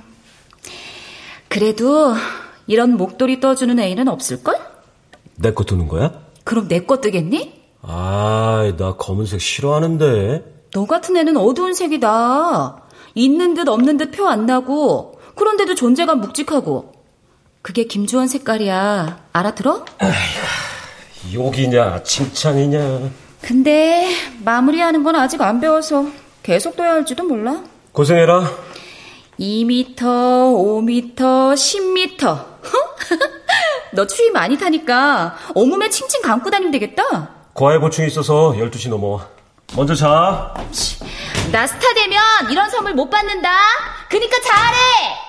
그래도 1.49 2.15
이런 2.67 2.97
목도리 2.97 3.41
떠주는 3.41 3.79
애인은 3.79 4.09
없을걸? 4.09 4.59
내거 5.37 5.65
두는 5.65 5.89
거야? 5.89 6.13
그럼 6.45 6.69
내 6.69 6.81
거 6.87 7.01
뜨겠니? 7.01 7.63
아, 7.83 8.73
나 8.79 8.95
검은색 8.97 9.41
싫어하는데. 9.41 10.55
너 10.73 10.87
같은 10.87 11.17
애는 11.17 11.37
어두운 11.37 11.75
색이다. 11.75 12.83
있는 13.15 13.55
듯 13.55 13.69
없는 13.69 13.97
듯 13.99 14.11
표 14.11 14.27
안 14.29 14.47
나고 14.47 15.16
그런데도 15.37 15.75
존재감 15.75 16.21
묵직하고 16.21 16.93
그게 17.63 17.85
김주원 17.85 18.27
색깔이야. 18.29 19.21
알아들어? 19.33 19.85
아이고, 19.99 20.15
욕이냐 21.35 22.03
칭찬이냐. 22.03 23.11
근데 23.43 24.09
마무리하는 24.43 25.03
건 25.05 25.15
아직 25.17 25.41
안 25.43 25.61
배워서 25.61 26.07
계속 26.43 26.77
둬야 26.77 26.93
할지도 26.93 27.25
몰라. 27.25 27.63
고생해라. 27.93 28.51
2m, 29.39 29.97
5m, 29.97 31.17
10m. 31.55 32.47
너 33.93 34.07
추위 34.07 34.31
많이 34.31 34.59
타니까 34.59 35.37
어묵에 35.55 35.91
칭칭 35.91 36.23
감고 36.23 36.51
다니면 36.51 36.73
되겠다. 36.73 37.31
과외 37.55 37.79
보충이 37.79 38.09
있어서 38.09 38.53
12시 38.57 38.89
넘어와. 38.91 39.29
먼저 39.75 39.95
자. 39.95 40.55
나 41.53 41.67
스타 41.67 41.95
되면 41.95 42.21
이런 42.51 42.71
선물 42.71 42.95
못 42.95 43.11
받는다. 43.11 43.51
그니까 44.09 44.37
잘해. 44.41 45.26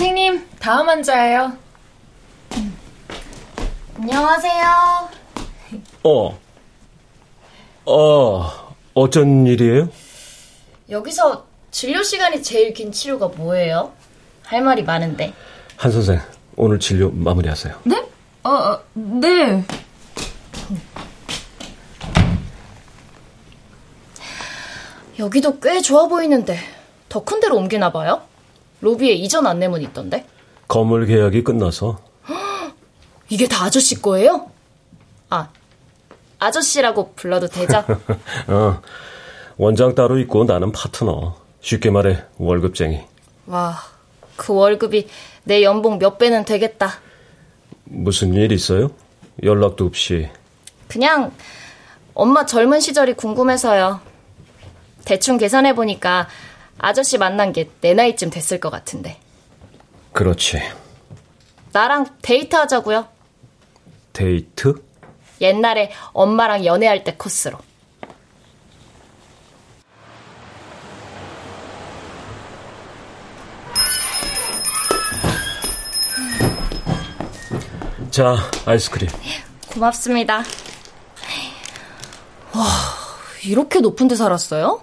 선생님, 0.00 0.48
다음 0.58 0.88
환자예요. 0.88 1.52
안녕하세요. 3.98 5.10
어. 6.04 6.38
어, 7.84 8.74
어쩐 8.94 9.46
일이에요? 9.46 9.90
여기서 10.88 11.44
진료 11.70 12.02
시간이 12.02 12.42
제일 12.42 12.72
긴 12.72 12.92
치료가 12.92 13.28
뭐예요? 13.28 13.92
할 14.44 14.62
말이 14.62 14.82
많은데. 14.84 15.34
한 15.76 15.92
선생, 15.92 16.18
오늘 16.56 16.80
진료 16.80 17.10
마무리하세요. 17.10 17.80
네? 17.84 18.02
어, 18.42 18.48
어 18.50 18.80
네. 18.94 19.62
여기도 25.18 25.60
꽤 25.60 25.82
좋아 25.82 26.06
보이는데 26.06 26.58
더 27.10 27.22
큰 27.22 27.40
데로 27.40 27.56
옮기나 27.58 27.92
봐요? 27.92 28.22
로비에 28.80 29.12
이전 29.12 29.46
안내문 29.46 29.82
있던데. 29.82 30.26
건물 30.68 31.06
계약이 31.06 31.44
끝나서. 31.44 31.98
이게 33.28 33.46
다 33.48 33.64
아저씨 33.64 34.00
거예요? 34.00 34.50
아, 35.28 35.48
아저씨라고 36.38 37.12
불러도 37.14 37.48
되죠? 37.48 37.84
어, 38.48 38.80
원장 39.56 39.94
따로 39.94 40.18
있고 40.18 40.44
나는 40.44 40.72
파트너. 40.72 41.36
쉽게 41.60 41.90
말해 41.90 42.24
월급쟁이. 42.38 43.02
와, 43.46 43.76
그 44.36 44.54
월급이 44.54 45.06
내 45.44 45.62
연봉 45.62 45.98
몇 45.98 46.16
배는 46.16 46.44
되겠다. 46.44 46.90
무슨 47.84 48.32
일 48.34 48.52
있어요? 48.52 48.90
연락도 49.42 49.84
없이. 49.84 50.28
그냥 50.88 51.32
엄마 52.14 52.46
젊은 52.46 52.80
시절이 52.80 53.14
궁금해서요. 53.14 54.00
대충 55.04 55.38
계산해 55.38 55.74
보니까 55.74 56.28
아저씨 56.82 57.18
만난 57.18 57.52
게 57.52 57.68
내 57.80 57.94
나이쯤 57.94 58.30
됐을 58.30 58.58
것 58.60 58.70
같은데. 58.70 59.18
그렇지. 60.12 60.60
나랑 61.72 62.06
데이트하자고요. 62.22 63.06
데이트? 64.12 64.82
옛날에 65.40 65.90
엄마랑 66.12 66.64
연애할 66.64 67.04
때 67.04 67.14
코스로. 67.16 67.58
자, 78.10 78.36
아이스크림. 78.66 79.08
고맙습니다. 79.68 80.38
와, 82.52 82.66
이렇게 83.44 83.80
높은 83.80 84.08
데 84.08 84.16
살았어요? 84.16 84.82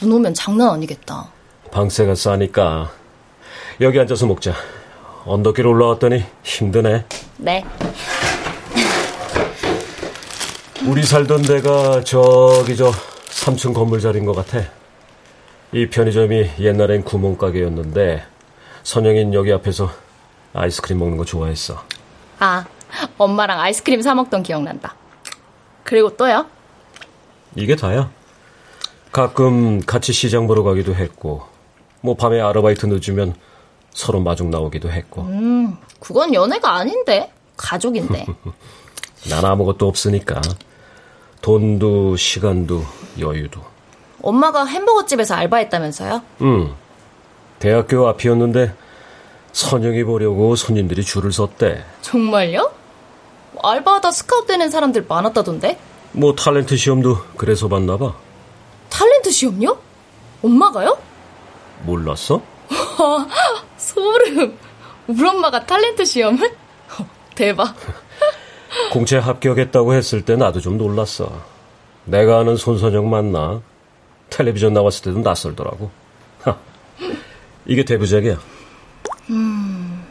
눈 0.00 0.12
오면 0.12 0.34
장난 0.34 0.70
아니겠다. 0.70 1.28
방세가 1.70 2.14
싸니까 2.14 2.90
여기 3.80 4.00
앉아서 4.00 4.26
먹자. 4.26 4.54
언덕길 5.26 5.66
올라왔더니 5.66 6.24
힘드네. 6.42 7.04
네. 7.38 7.64
우리 10.86 11.02
살던 11.02 11.42
데가 11.42 12.02
저기 12.04 12.76
저 12.76 12.90
3층 12.90 13.74
건물 13.74 14.00
자리인 14.00 14.24
것 14.24 14.32
같아. 14.34 14.62
이 15.72 15.88
편의점이 15.88 16.50
옛날엔 16.58 17.04
구멍가게였는데 17.04 18.24
선영인 18.82 19.34
여기 19.34 19.52
앞에서 19.52 19.90
아이스크림 20.54 20.98
먹는 20.98 21.16
거 21.16 21.24
좋아했어. 21.24 21.84
아, 22.38 22.64
엄마랑 23.18 23.60
아이스크림 23.60 24.02
사 24.02 24.14
먹던 24.14 24.42
기억난다. 24.42 24.94
그리고 25.84 26.16
또요? 26.16 26.46
이게 27.54 27.76
다야. 27.76 28.10
가끔 29.12 29.80
같이 29.80 30.12
시장 30.12 30.46
보러 30.46 30.62
가기도 30.62 30.94
했고, 30.94 31.42
뭐 32.00 32.14
밤에 32.14 32.40
아르바이트 32.40 32.86
늦으면 32.86 33.34
서로 33.90 34.20
마중 34.20 34.50
나오기도 34.50 34.90
했고. 34.90 35.22
음, 35.22 35.76
그건 35.98 36.32
연애가 36.32 36.76
아닌데. 36.76 37.32
가족인데. 37.56 38.26
난 39.28 39.44
아무것도 39.44 39.86
없으니까. 39.86 40.40
돈도, 41.42 42.16
시간도, 42.16 42.82
여유도. 43.18 43.60
엄마가 44.22 44.64
햄버거 44.66 45.04
집에서 45.06 45.34
알바했다면서요? 45.34 46.22
응. 46.42 46.74
대학교 47.58 48.06
앞이었는데 48.08 48.74
선영이 49.52 50.04
보려고 50.04 50.56
손님들이 50.56 51.02
줄을 51.02 51.32
섰대. 51.32 51.84
정말요? 52.02 52.70
알바하다 53.62 54.10
스카웃 54.10 54.46
되는 54.46 54.70
사람들 54.70 55.06
많았다던데? 55.08 55.78
뭐 56.12 56.34
탤런트 56.34 56.76
시험도 56.76 57.18
그래서 57.36 57.68
봤나 57.68 57.96
봐. 57.96 58.14
탤런트 58.90 59.30
시험요? 59.30 59.78
엄마가요? 60.42 60.98
몰랐어? 61.84 62.42
소름. 63.76 64.58
우리 65.06 65.28
엄마가 65.28 65.64
탤런트 65.64 66.04
시험을? 66.04 66.54
대박. 67.34 67.74
공채 68.92 69.16
합격했다고 69.18 69.94
했을 69.94 70.24
때 70.24 70.36
나도 70.36 70.60
좀 70.60 70.76
놀랐어. 70.76 71.32
내가 72.04 72.40
아는 72.40 72.56
손선영 72.56 73.08
맞나? 73.08 73.62
텔레비전 74.28 74.72
나왔을 74.72 75.04
때도 75.04 75.20
낯설더라고. 75.20 75.90
하, 76.42 76.56
이게 77.66 77.84
데뷔작이야. 77.84 78.38
음. 79.30 80.04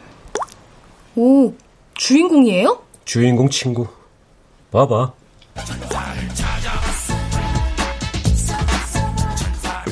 오, 1.16 1.52
주인공이에요? 1.94 2.82
주인공 3.04 3.48
친구. 3.48 3.86
봐봐. 4.70 5.12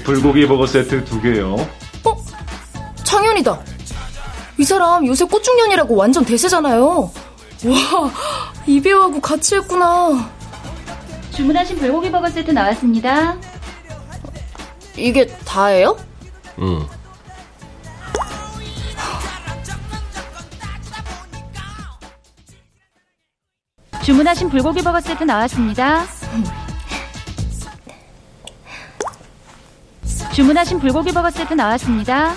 불고기 0.08 0.48
버거 0.48 0.66
세트 0.66 1.04
두 1.04 1.20
개요. 1.20 1.68
창현이다. 3.04 3.60
이 4.56 4.64
사람 4.64 5.06
요새 5.06 5.26
꽃중년이라고 5.26 5.94
완전 5.94 6.24
대세잖아요. 6.24 7.10
와, 7.66 8.12
이 8.66 8.80
배우하고 8.80 9.20
같이 9.20 9.56
했구나. 9.56 10.30
주문하신 11.32 11.78
불고기 11.78 12.10
버거 12.10 12.30
세트 12.30 12.52
나왔습니다. 12.52 13.36
이게 14.96 15.26
다예요? 15.44 15.98
응. 16.60 16.86
주문하신 24.02 24.48
불고기 24.48 24.82
버거 24.82 25.02
세트 25.02 25.24
나왔습니다. 25.24 26.06
주문하신 30.38 30.78
불고기 30.78 31.10
버거 31.10 31.32
세트 31.32 31.54
나왔습니다. 31.54 32.36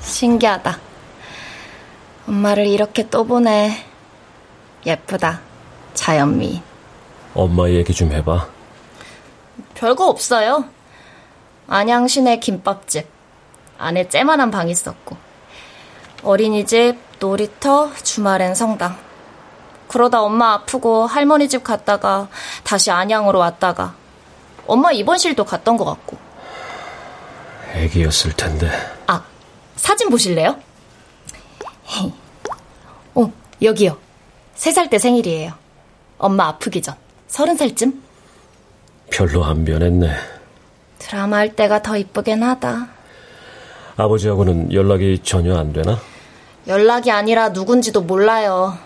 신기하다. 0.00 0.78
엄마를 2.28 2.68
이렇게 2.68 3.08
또 3.08 3.24
보네. 3.24 3.84
예쁘다. 4.86 5.40
자연미. 5.94 6.62
엄마 7.34 7.68
얘기 7.68 7.92
좀 7.92 8.12
해봐. 8.12 8.46
별거 9.74 10.06
없어요. 10.06 10.66
안양시내 11.66 12.38
김밥집. 12.38 13.08
안에 13.76 14.08
째만한 14.08 14.52
방 14.52 14.68
있었고. 14.68 15.16
어린이집, 16.22 16.96
놀이터, 17.18 17.92
주말엔 18.04 18.54
성당. 18.54 18.96
그러다 19.88 20.22
엄마 20.22 20.52
아프고 20.52 21.06
할머니 21.08 21.48
집 21.48 21.64
갔다가 21.64 22.28
다시 22.62 22.92
안양으로 22.92 23.40
왔다가 23.40 23.98
엄마 24.70 24.92
입원실도 24.92 25.44
갔던 25.44 25.76
것 25.76 25.84
같고. 25.84 26.16
애기였을 27.74 28.32
텐데. 28.34 28.70
아, 29.06 29.22
사진 29.76 30.08
보실래요? 30.10 30.56
어, 33.14 33.32
여기요. 33.62 33.96
세 34.54 34.70
살 34.72 34.88
때 34.90 34.98
생일이에요. 34.98 35.52
엄마 36.18 36.46
아프기 36.48 36.82
전. 36.82 36.94
서른 37.28 37.56
살쯤? 37.56 38.00
별로 39.10 39.44
안 39.44 39.64
변했네. 39.64 40.08
드라마 40.98 41.38
할 41.38 41.56
때가 41.56 41.82
더 41.82 41.96
이쁘긴 41.96 42.42
하다. 42.42 42.88
아버지하고는 43.96 44.72
연락이 44.72 45.20
전혀 45.24 45.56
안 45.58 45.72
되나? 45.72 45.98
연락이 46.68 47.10
아니라 47.10 47.48
누군지도 47.48 48.02
몰라요. 48.02 48.78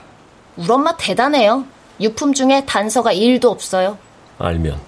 우리 0.56 0.70
엄마 0.70 0.96
대단해요. 0.96 1.64
유품 2.00 2.32
중에 2.32 2.64
단서가 2.64 3.12
1도 3.12 3.46
없어요. 3.46 3.98
알면 4.38 4.80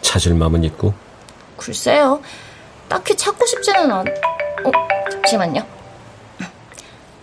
찾을 0.00 0.34
마음은 0.34 0.64
있고. 0.64 0.94
글쎄요. 1.56 2.22
딱히 2.88 3.16
찾고 3.16 3.44
싶지는 3.46 3.90
않... 3.90 4.06
어, 4.06 4.70
잠시만요. 5.10 5.62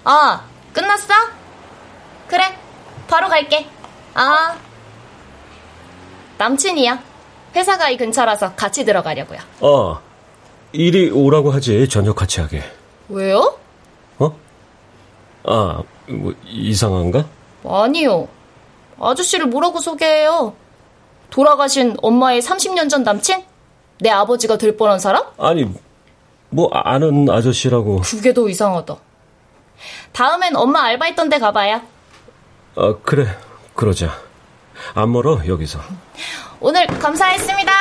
아, 0.03 0.45
끝났어? 0.73 1.13
그래, 2.27 2.43
바로 3.07 3.29
갈게. 3.29 3.67
아, 4.13 4.57
남친이야. 6.37 7.01
회사가 7.55 7.89
이 7.89 7.97
근처라서 7.97 8.55
같이 8.55 8.83
들어가려고요. 8.83 9.39
아, 9.61 9.99
이리 10.71 11.09
오라고 11.11 11.51
하지. 11.51 11.87
저녁 11.87 12.15
같이 12.15 12.41
하게. 12.41 12.63
왜요? 13.09 13.57
어? 14.17 14.35
아, 15.45 15.83
뭐 16.07 16.33
이상한가? 16.45 17.25
아니요. 17.65 18.27
아저씨를 18.99 19.45
뭐라고 19.47 19.79
소개해요? 19.79 20.55
돌아가신 21.33 21.97
엄마의 22.03 22.43
30년 22.43 22.91
전 22.91 23.01
남친? 23.01 23.43
내 24.01 24.11
아버지가 24.11 24.57
될 24.59 24.77
뻔한 24.77 24.99
사람? 24.99 25.23
아니, 25.39 25.65
뭐 26.51 26.69
아는 26.71 27.27
아저씨라고. 27.27 28.01
그게 28.01 28.35
더 28.35 28.47
이상하다. 28.47 28.95
다음엔 30.11 30.55
엄마 30.55 30.83
알바했던 30.83 31.29
데 31.29 31.39
가봐요. 31.39 31.81
아, 32.75 32.95
그래. 33.03 33.35
그러자. 33.73 34.11
안 34.93 35.11
멀어, 35.11 35.41
여기서. 35.47 35.79
오늘 36.59 36.85
감사했습니다. 36.85 37.71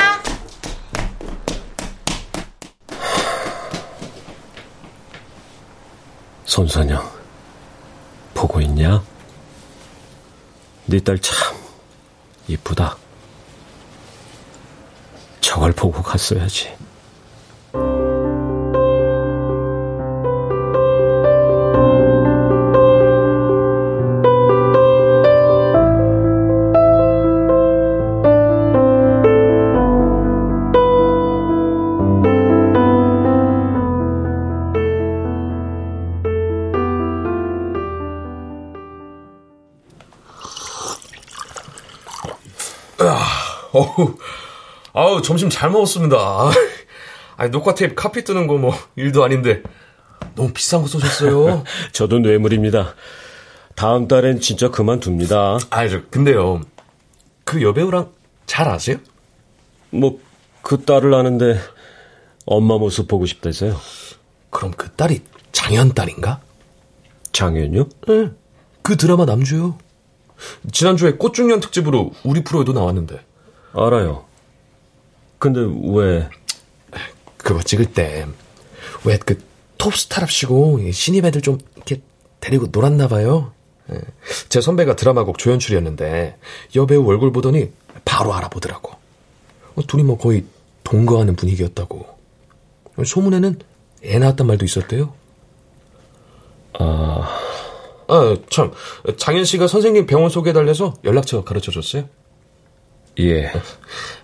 손선영, 6.44 7.02
보고 8.34 8.60
있냐? 8.60 9.02
네 10.86 10.98
딸 10.98 11.18
참 11.20 11.56
이쁘다. 12.48 12.96
저걸 15.52 15.72
보고 15.72 16.02
갔어야지. 16.02 16.70
아우, 44.92 45.22
점심 45.22 45.48
잘 45.48 45.70
먹었습니다. 45.70 46.50
아니, 47.36 47.50
녹화 47.50 47.74
테이프 47.74 47.94
카피 47.94 48.24
뜨는 48.24 48.46
거 48.46 48.58
뭐, 48.58 48.74
일도 48.96 49.24
아닌데. 49.24 49.62
너무 50.34 50.52
비싼 50.52 50.82
거 50.82 50.86
쏘셨어요. 50.88 51.64
저도 51.92 52.18
뇌물입니다. 52.18 52.94
다음 53.74 54.06
달엔 54.06 54.40
진짜 54.40 54.70
그만둡니다. 54.70 55.58
아, 55.70 55.88
저, 55.88 56.02
근데요. 56.10 56.60
그 57.44 57.62
여배우랑 57.62 58.12
잘 58.46 58.68
아세요? 58.68 58.98
뭐, 59.90 60.20
그 60.60 60.84
딸을 60.84 61.14
아는데, 61.14 61.58
엄마 62.44 62.76
모습 62.76 63.08
보고 63.08 63.24
싶다서요. 63.24 63.76
그럼 64.50 64.72
그 64.76 64.90
딸이 64.90 65.22
장현 65.52 65.94
딸인가? 65.94 66.40
장현요? 67.32 67.88
네. 68.08 68.30
그 68.82 68.96
드라마 68.96 69.24
남주요. 69.24 69.78
지난주에 70.70 71.12
꽃중년 71.12 71.60
특집으로 71.60 72.12
우리 72.24 72.44
프로에도 72.44 72.72
나왔는데. 72.72 73.20
알아요. 73.74 74.24
근데 75.42 75.60
왜? 75.92 76.28
그거 77.38 77.60
찍을 77.60 77.86
때, 77.86 78.26
왜 79.04 79.18
그 79.18 79.42
톱스타랍시고 79.76 80.92
신입 80.92 81.24
애들 81.24 81.40
좀 81.40 81.58
이렇게 81.74 82.00
데리고 82.38 82.68
놀았나 82.70 83.08
봐요. 83.08 83.52
예. 83.92 83.98
제 84.48 84.60
선배가 84.60 84.94
드라마곡 84.94 85.38
조연출이었는데 85.38 86.38
여배우 86.76 87.04
얼굴 87.08 87.32
보더니 87.32 87.72
바로 88.04 88.32
알아보더라고. 88.34 88.92
어, 89.74 89.82
둘이 89.88 90.04
뭐 90.04 90.16
거의 90.16 90.44
동거하는 90.84 91.34
분위기였다고. 91.34 92.06
소문에는 93.04 93.58
애 94.04 94.18
낳았단 94.20 94.46
말도 94.46 94.64
있었대요. 94.64 95.12
아... 96.78 97.40
아, 98.06 98.36
참. 98.50 98.70
장현 99.16 99.44
씨가 99.44 99.66
선생님 99.66 100.06
병원 100.06 100.30
소개해달래서 100.30 100.94
연락처 101.02 101.42
가르쳐 101.42 101.72
줬어요? 101.72 102.08
예. 103.18 103.50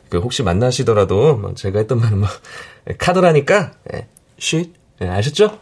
그 0.08 0.18
혹시 0.18 0.42
만나시더라도 0.42 1.36
뭐 1.36 1.54
제가 1.54 1.78
했던 1.78 2.00
말은 2.00 2.18
뭐 2.18 2.28
카드라니까 2.98 3.72
쉿 4.38 4.72
예, 5.00 5.08
아셨죠? 5.08 5.58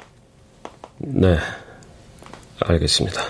네. 0.99 1.37
알겠습니다. 2.61 3.21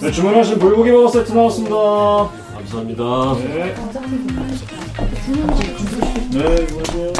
네, 0.00 0.10
주문하신 0.10 0.58
불고기 0.58 0.90
버거 0.90 1.08
세트 1.08 1.32
나왔습니다. 1.32 2.39
감사합니다. 2.70 3.34
네. 3.34 3.74
네, 6.30 6.62
이거죠. 6.62 7.12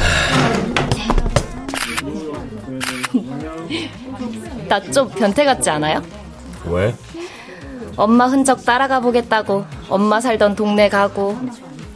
나좀 4.68 5.08
변태 5.10 5.44
같지 5.44 5.68
않아요? 5.70 6.02
왜? 6.66 6.94
엄마 7.96 8.26
흔적 8.28 8.64
따라가 8.64 9.00
보겠다고 9.00 9.64
엄마 9.88 10.20
살던 10.20 10.54
동네 10.54 10.88
가고 10.88 11.36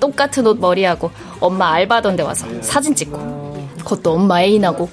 똑같은 0.01 0.47
옷 0.47 0.59
머리하고 0.59 1.11
엄마 1.39 1.73
알바던 1.75 2.17
데 2.17 2.23
와서 2.25 2.47
사진 2.61 2.95
찍고 2.95 3.69
그것도 3.79 4.13
엄마 4.13 4.43
애인하고 4.43 4.89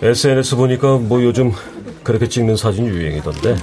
SNS 0.00 0.56
보니까 0.56 0.98
뭐 0.98 1.22
요즘 1.22 1.52
그렇게 2.04 2.28
찍는 2.28 2.56
사진 2.56 2.86
유행이던데. 2.86 3.56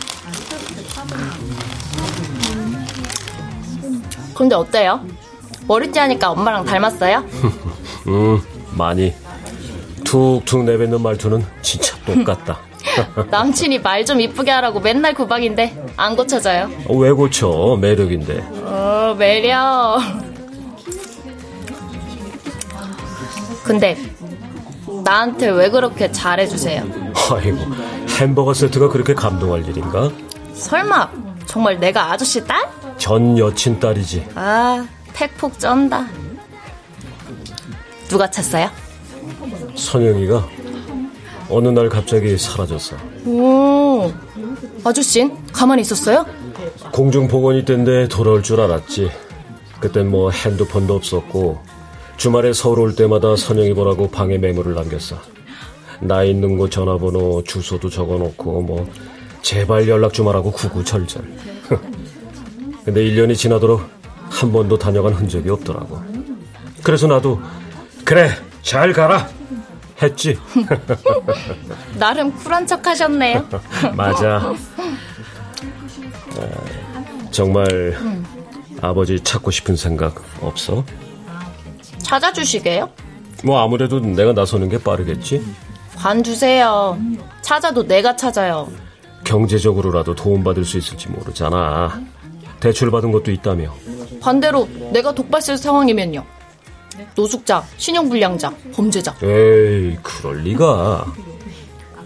근데 4.36 4.56
어때요? 4.56 5.02
머리띠 5.67 5.98
하니까 6.00 6.32
엄마랑 6.32 6.65
닮았어요? 6.65 7.24
음, 8.08 8.41
많이. 8.76 9.13
툭툭 10.04 10.63
내뱉는 10.65 11.02
말투는 11.02 11.43
진짜 11.62 11.96
똑같다. 12.06 12.60
남친이 13.32 13.80
말 13.80 14.04
좀 14.06 14.19
이쁘게 14.19 14.52
하라고 14.52 14.80
맨날 14.82 15.13
구박인데 15.13 15.93
안 15.96 16.15
고쳐져요. 16.15 16.69
왜 16.89 17.12
고쳐? 17.12 17.78
매력인데. 17.80 18.43
어, 18.65 19.15
매력. 19.17 20.00
근데 23.63 23.98
나한테 25.06 25.50
왜 25.50 25.69
그렇게 25.69 26.12
잘해주세요? 26.12 26.84
아이고, 27.32 27.58
햄버거 28.19 28.54
세트가 28.54 28.89
그렇게 28.89 29.13
감동할 29.13 29.65
일인가? 29.67 30.12
설마 30.54 31.10
정말 31.46 31.80
내가 31.80 32.12
아저씨 32.12 32.46
딸? 32.46 32.69
전 32.97 33.38
여친 33.38 33.79
딸이지. 33.79 34.27
아, 34.36 34.86
팩폭 35.13 35.60
쩐다. 35.60 36.08
누가 38.08 38.29
찼어요? 38.29 38.69
선영이가 39.75 40.47
어느 41.49 41.67
날 41.69 41.89
갑자기 41.89 42.38
사라졌어. 42.38 42.95
오, 43.25 44.12
아저씨는 44.84 45.38
가만히 45.51 45.82
있었어요? 45.82 46.25
공중보건이 46.91 47.65
땐데 47.65 48.08
돌아올 48.08 48.43
줄 48.43 48.62
알았지. 48.62 49.12
그땐 49.79 50.10
뭐 50.10 50.29
핸드폰도 50.32 50.95
없었고 50.95 51.60
주말에 52.17 52.53
서울 52.53 52.79
올 52.79 52.95
때마다 52.95 53.36
선영이 53.36 53.73
보라고 53.73 54.10
방에 54.10 54.38
메모를 54.38 54.75
남겼어. 54.75 55.17
나 55.99 56.23
있는 56.23 56.58
곳 56.58 56.69
전화번호 56.71 57.43
주소도 57.43 57.89
적어놓고 57.89 58.62
뭐 58.62 58.89
제발 59.41 59.88
연락 59.89 60.13
좀 60.13 60.27
하라고 60.27 60.51
구구절절. 60.51 61.23
근데 62.86 63.02
1년이 63.04 63.36
지나도록 63.36 63.89
한 64.30 64.52
번도 64.52 64.78
다녀간 64.78 65.13
흔적이 65.13 65.50
없더라고. 65.50 66.02
그래서 66.84 67.08
나도 67.08 67.39
그래 68.04 68.30
잘 68.62 68.91
가라 68.93 69.28
했지. 70.02 70.38
나름 71.98 72.34
쿨한 72.34 72.67
척 72.67 72.86
하셨네요. 72.86 73.48
맞아. 73.96 74.54
아, 76.36 77.31
정말 77.31 77.65
음. 78.02 78.25
아버지 78.81 79.19
찾고 79.19 79.52
싶은 79.52 79.75
생각 79.75 80.21
없어? 80.42 80.84
찾아주시게요? 82.00 82.90
뭐 83.46 83.62
아무래도 83.62 84.00
내가 84.00 84.34
나서는 84.34 84.67
게 84.67 84.77
빠르겠지. 84.77 85.44
관두세요. 85.96 86.98
찾아도 87.42 87.86
내가 87.88 88.15
찾아요. 88.15 88.69
경제적으로라도 89.23 90.15
도움받을 90.15 90.65
수 90.65 90.77
있을지 90.77 91.08
모르잖아. 91.10 92.02
대출 92.63 92.89
받은 92.89 93.11
것도 93.11 93.29
있다며. 93.29 93.73
반대로 94.21 94.69
내가 94.93 95.13
독발 95.13 95.41
쓸 95.41 95.57
상황이면요. 95.57 96.23
노숙자, 97.13 97.61
신용불량자, 97.75 98.53
범죄자. 98.73 99.13
에이, 99.21 99.97
그럴 100.01 100.37
리가. 100.43 101.05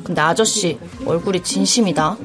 근데 0.03 0.19
아저씨 0.19 0.79
얼굴이 1.05 1.43
진심이다. 1.43 2.17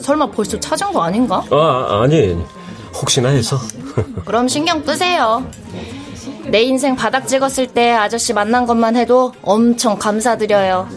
설마 0.00 0.30
벌써 0.30 0.60
찾은 0.60 0.92
거 0.92 1.02
아닌가? 1.02 1.42
아, 1.50 2.02
아니. 2.04 2.38
혹시나 2.94 3.30
해서. 3.30 3.58
그럼 4.24 4.46
신경 4.46 4.84
끄세요. 4.84 5.44
내 6.44 6.62
인생 6.62 6.94
바닥 6.94 7.26
찍었을 7.26 7.66
때 7.66 7.90
아저씨 7.90 8.32
만난 8.32 8.64
것만 8.66 8.94
해도 8.94 9.32
엄청 9.42 9.98
감사드려요. 9.98 10.88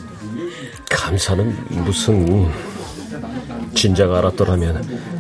감사는 0.88 1.84
무슨 1.84 2.47
진작 3.74 4.13
알았더라면 4.13 5.18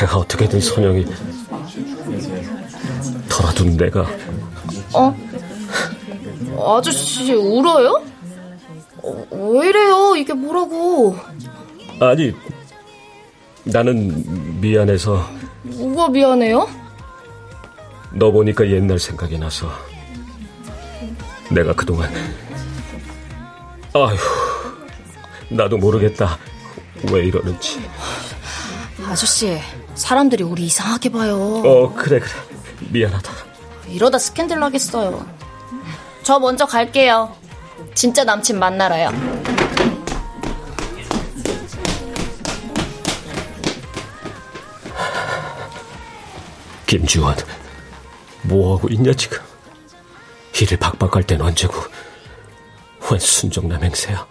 내가 0.00 0.16
어떻게든 0.18 0.60
선영이 0.60 1.06
더라도 3.28 3.64
내가 3.64 4.06
어? 4.94 5.14
아저씨 6.76 7.32
울어요? 7.32 8.02
어, 9.02 9.26
왜 9.30 9.68
이래요? 9.68 10.14
이게 10.16 10.32
뭐라고? 10.32 11.16
아니 12.00 12.32
나는 13.64 14.60
미안해서 14.60 15.24
뭐가 15.62 16.08
미안해요? 16.08 16.68
너 18.14 18.30
보니까 18.30 18.68
옛날 18.68 18.98
생각이 18.98 19.38
나서 19.38 19.70
내가 21.50 21.72
그동안 21.74 22.10
아휴 23.94 24.16
나도 25.50 25.78
모르겠다 25.78 26.38
왜 27.10 27.26
이러는지 27.26 27.80
아저씨 29.06 29.58
사람들이 29.94 30.42
우리 30.44 30.64
이상하게 30.64 31.10
봐요. 31.10 31.36
어 31.64 31.94
그래 31.94 32.18
그래 32.18 32.32
미안하다 32.90 33.32
이러다 33.88 34.18
스캔들 34.18 34.58
나겠어요. 34.58 35.26
저 36.22 36.38
먼저 36.38 36.66
갈게요. 36.66 37.34
진짜 37.94 38.24
남친 38.24 38.58
만나러요. 38.58 39.10
김지원 46.86 47.36
뭐하고 48.42 48.88
있냐 48.88 49.12
지금 49.14 49.38
일을 50.60 50.76
박박할 50.78 51.22
땐 51.24 51.40
언제고 51.40 51.74
웬 53.10 53.18
순정남 53.18 53.82
행세야 53.82 54.26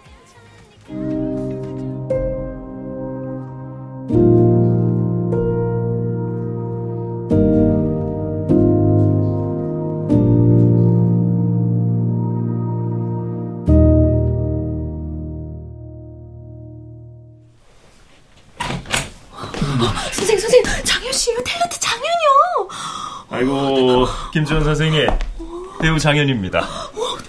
장현입니다. 26.02 26.66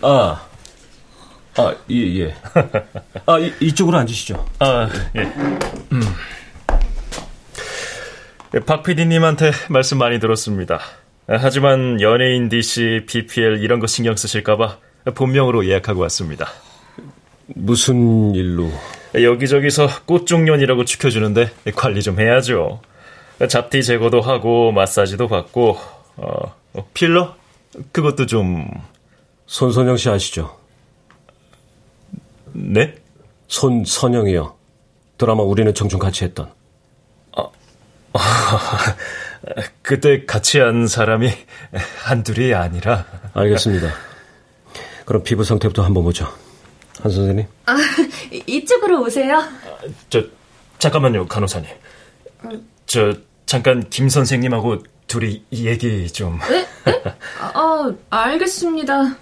아, 0.02 0.48
아, 1.58 1.76
예, 1.92 2.20
예. 2.22 2.36
아, 3.28 3.38
이, 3.38 3.54
이쪽으로 3.62 4.00
앉으시죠. 4.00 4.44
아, 4.58 4.90
예. 5.16 5.22
음. 5.92 6.02
박 8.66 8.82
PD님한테 8.82 9.52
말씀 9.70 10.00
많이 10.00 10.20
들었습니다. 10.20 10.80
하지만 11.28 12.02
연예인 12.02 12.50
DC, 12.50 13.06
BPL 13.08 13.64
이런 13.64 13.80
거 13.80 13.86
신경 13.86 14.16
쓰실까봐 14.16 14.80
본명으로 15.14 15.68
예약하고 15.68 16.02
왔습니다. 16.02 16.48
무슨 17.46 18.34
일로? 18.34 18.72
여기저기서 19.14 19.88
꽃중년이라고 20.06 20.86
추켜주는데 20.86 21.52
관리 21.76 22.02
좀 22.02 22.20
해야죠. 22.20 22.82
잡티 23.48 23.84
제거도 23.84 24.22
하고 24.22 24.72
마사지도 24.72 25.28
받고 25.28 25.78
어, 26.18 26.56
필러 26.96 27.36
그것도 27.92 28.26
좀 28.26 28.70
손선영 29.48 29.98
씨 29.98 30.10
아시죠? 30.10 30.58
네? 32.54 32.96
손선영이요. 33.48 34.56
드라마 35.18 35.44
우리는 35.44 35.74
청춘 35.74 36.00
같이 36.00 36.24
했던. 36.24 36.52
아, 37.36 37.52
그때 39.82 40.26
같이 40.26 40.60
한 40.60 40.88
사람이 40.88 41.32
한둘이 42.04 42.54
아니라. 42.54 43.06
알겠습니다. 43.34 43.92
그럼 45.06 45.24
피부 45.24 45.44
상태부터 45.44 45.84
한번 45.84 46.04
보죠. 46.04 46.26
한 47.02 47.12
선생님. 47.12 47.46
아, 47.66 47.76
이쪽으로 48.48 49.02
오세요. 49.04 49.44
저 50.10 50.24
잠깐만요, 50.80 51.28
간호사님. 51.28 51.70
저 52.86 53.14
잠깐 53.46 53.90
김 53.90 54.10
선생님하고 54.10 54.84
둘이 55.14 55.44
얘기 55.52 56.12
좀. 56.12 56.40
네? 56.50 56.68
네? 56.86 57.04
아, 57.40 57.94
알겠습니다. 58.10 59.16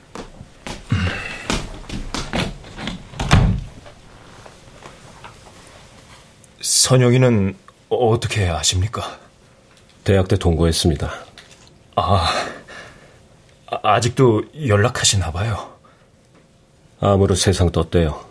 선영이는 6.62 7.58
어떻게 7.90 8.48
아십니까? 8.48 9.20
대학 10.06 10.30
때 10.30 10.38
동거했습니다. 10.38 11.12
아, 11.98 12.30
아직도 13.84 14.44
연락하시나 14.66 15.34
봐요. 15.34 15.78
암으로 17.02 17.36
세상 17.36 17.70
떴대요. 17.70 18.24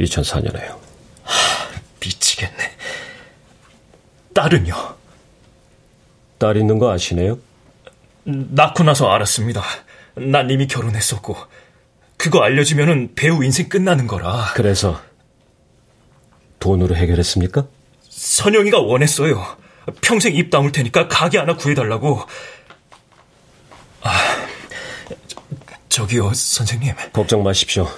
2004년에요. 0.00 0.80
하, 1.22 1.80
미치겠네. 2.00 2.76
딸은요? 4.34 4.95
딸 6.38 6.56
있는 6.56 6.78
거 6.78 6.90
아시네요? 6.92 7.38
낳고 8.24 8.82
나서 8.84 9.10
알았습니다. 9.10 9.62
난 10.16 10.50
이미 10.50 10.66
결혼했었고 10.66 11.36
그거 12.16 12.42
알려지면은 12.42 13.14
배우 13.14 13.44
인생 13.44 13.68
끝나는 13.68 14.06
거라. 14.06 14.52
그래서 14.54 15.00
돈으로 16.58 16.96
해결했습니까? 16.96 17.66
선영이가 18.08 18.80
원했어요. 18.80 19.44
평생 20.00 20.34
입 20.34 20.50
다물 20.50 20.72
테니까 20.72 21.06
가게 21.08 21.38
하나 21.38 21.54
구해달라고. 21.54 22.20
아, 24.02 24.10
저 25.88 26.06
기요, 26.06 26.32
선생님. 26.34 26.94
걱정 27.12 27.42
마십시오. 27.42 27.88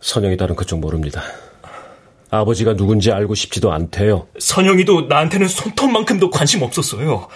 선영이 0.00 0.36
딸은 0.36 0.56
그쪽 0.56 0.78
모릅니다. 0.80 1.22
아버지가 2.30 2.74
누군지 2.76 3.10
알고 3.10 3.34
싶지도 3.34 3.72
않대요. 3.72 4.28
선영이도 4.38 5.02
나한테는 5.02 5.48
손톱만큼도 5.48 6.30
관심 6.30 6.62
없었어요. 6.62 7.28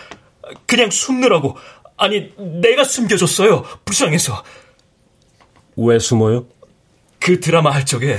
그냥 0.67 0.91
숨느라고. 0.91 1.57
아니, 1.97 2.33
내가 2.37 2.85
숨겨줬어요. 2.85 3.65
불쌍해서. 3.85 4.43
왜 5.77 5.99
숨어요? 5.99 6.47
그 7.19 7.41
드라마 7.41 7.71
할 7.71 7.87
적에 7.87 8.19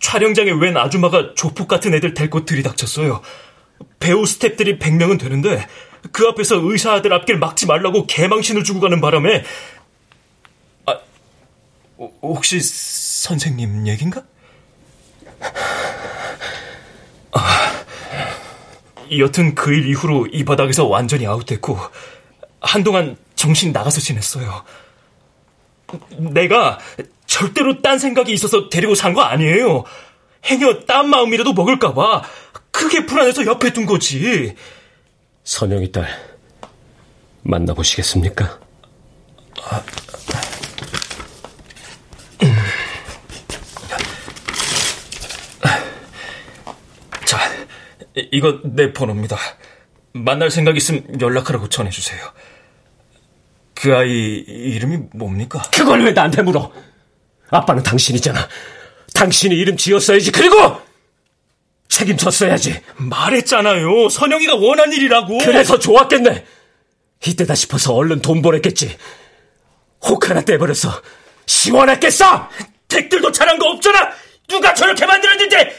촬영장에 0.00 0.50
웬 0.50 0.76
아줌마가 0.76 1.34
조폭 1.34 1.68
같은 1.68 1.94
애들 1.94 2.14
데리고 2.14 2.44
들이닥쳤어요. 2.44 3.22
배우 4.00 4.22
스탭들이 4.22 4.78
100명은 4.78 5.18
되는데 5.18 5.66
그 6.12 6.26
앞에서 6.26 6.56
의사 6.62 6.92
아들 6.92 7.12
앞길 7.12 7.38
막지 7.38 7.66
말라고 7.66 8.06
개망신을 8.06 8.64
주고 8.64 8.80
가는 8.80 9.00
바람에 9.00 9.44
아, 10.86 10.98
혹시 12.20 12.60
선생님 12.60 13.86
얘긴가? 13.86 14.22
아, 17.32 17.63
여튼 19.20 19.54
그 19.54 19.70
일 19.72 19.86
이후로 19.88 20.26
이 20.32 20.44
바닥에서 20.44 20.86
완전히 20.86 21.26
아웃됐고 21.26 21.78
한동안 22.60 23.16
정신 23.34 23.72
나가서 23.72 24.00
지냈어요. 24.00 24.64
내가 26.18 26.78
절대로 27.26 27.82
딴 27.82 27.98
생각이 27.98 28.32
있어서 28.32 28.68
데리고 28.68 28.94
산 28.94 29.14
거 29.14 29.22
아니에요. 29.22 29.84
행여 30.46 30.80
딴 30.86 31.08
마음이라도 31.08 31.52
먹을까봐 31.54 32.22
크게 32.70 33.06
불안해서 33.06 33.46
옆에 33.46 33.72
둔 33.72 33.86
거지. 33.86 34.54
선영이 35.44 35.92
딸 35.92 36.06
만나보시겠습니까? 37.42 38.58
아, 39.62 39.82
자, 47.24 47.38
이거 48.14 48.60
내 48.64 48.92
번호입니다. 48.92 49.36
만날 50.12 50.50
생각 50.50 50.76
있으면 50.76 51.20
연락하라고 51.20 51.68
전해주세요. 51.68 52.20
그 53.74 53.94
아이 53.94 54.08
이름이 54.08 54.98
뭡니까? 55.14 55.62
그걸 55.74 56.04
왜 56.04 56.12
나한테 56.12 56.42
물어? 56.42 56.72
아빠는 57.50 57.82
당신이잖아. 57.82 58.48
당신이 59.14 59.54
이름 59.56 59.76
지었어야지. 59.76 60.30
그리고 60.32 60.80
책임졌어야지. 61.88 62.80
말했잖아요. 62.96 64.08
선영이가 64.08 64.56
원한 64.56 64.92
일이라고. 64.92 65.38
그래서 65.38 65.78
좋았겠네. 65.78 66.44
이때다 67.26 67.54
싶어서 67.54 67.94
얼른 67.94 68.20
돈 68.22 68.42
보냈겠지. 68.42 68.96
혹 70.02 70.28
하나 70.28 70.40
떼버려서 70.42 70.90
시원했겠어. 71.46 72.48
댓글도 72.88 73.32
잘한 73.32 73.58
거 73.58 73.70
없잖아. 73.70 74.10
누가 74.48 74.74
저렇게 74.74 75.06
만들었는데. 75.06 75.76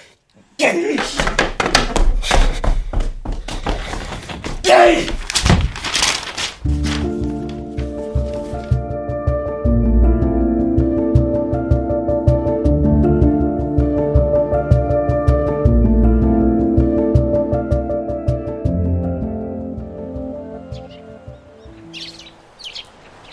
에이. 4.68 5.07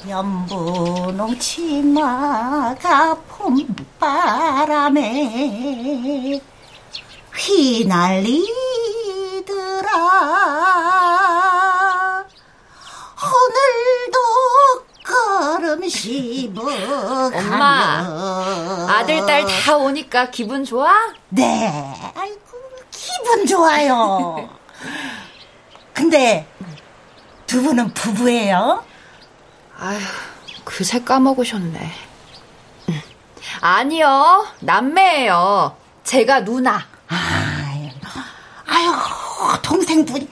연분홍 0.08 1.38
치마가 1.38 3.14
봄바람에 3.28 5.00
휘날리 7.34 8.46
더라 9.45 9.93
오늘도 13.22 14.86
걸음 15.05 15.88
씹어 15.88 16.62
엄마 17.34 18.86
아들 18.88 19.24
딸 19.26 19.45
다 19.47 19.76
오니까 19.76 20.30
기분 20.30 20.64
좋아? 20.64 20.93
네 21.28 22.12
아이고 22.16 22.38
기분 22.90 23.47
좋아요 23.47 24.49
근데 25.95 26.47
두 27.47 27.62
분은 27.62 27.93
부부예요? 27.93 28.82
아휴, 29.78 30.01
그새 30.64 31.03
까먹으셨네. 31.05 31.93
아니요, 33.61 34.47
남매예요. 34.61 35.76
제가 36.03 36.45
누나. 36.45 36.86
아유, 37.09 37.90
아유, 38.66 38.93
동생분이 39.93 40.28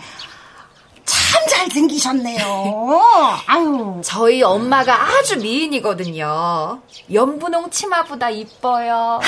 참 1.05 1.47
잘생기셨네요. 1.49 3.01
아유. 3.47 4.01
저희 4.03 4.43
엄마가 4.43 5.09
아주 5.19 5.37
미인이거든요. 5.39 6.81
연분홍 7.13 7.71
치마보다 7.71 8.31
이뻐요. 8.31 9.21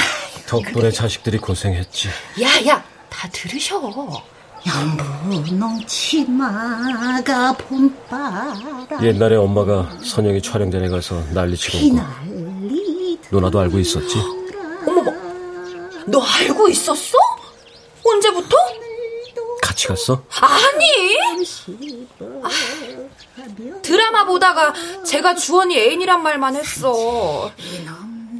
덕분에 0.47 0.91
자식들이 0.91 1.39
고생했지. 1.39 2.09
야 2.43 2.67
야, 2.67 2.83
다 3.11 3.29
들으셔. 3.31 3.81
연분홍 4.67 5.85
치마가 5.87 7.53
봄바람 7.55 8.87
옛날에 9.03 9.37
엄마가 9.37 9.91
선영이 10.05 10.41
촬영전에 10.41 10.89
가서 10.89 11.21
난리치고 11.33 11.79
누나도 13.31 13.59
알고 13.61 13.79
있었지? 13.81 14.19
어머머, 14.87 15.13
너 16.07 16.23
알고 16.23 16.69
있었어? 16.69 17.19
언제부터? 18.05 18.57
같이 19.83 19.87
갔어? 19.89 20.23
아니! 20.41 21.17
드라마 23.83 24.25
보다가 24.25 24.73
제가 25.05 25.35
주원이 25.35 25.77
애인이란 25.77 26.23
말만 26.23 26.57
했어. 26.57 27.51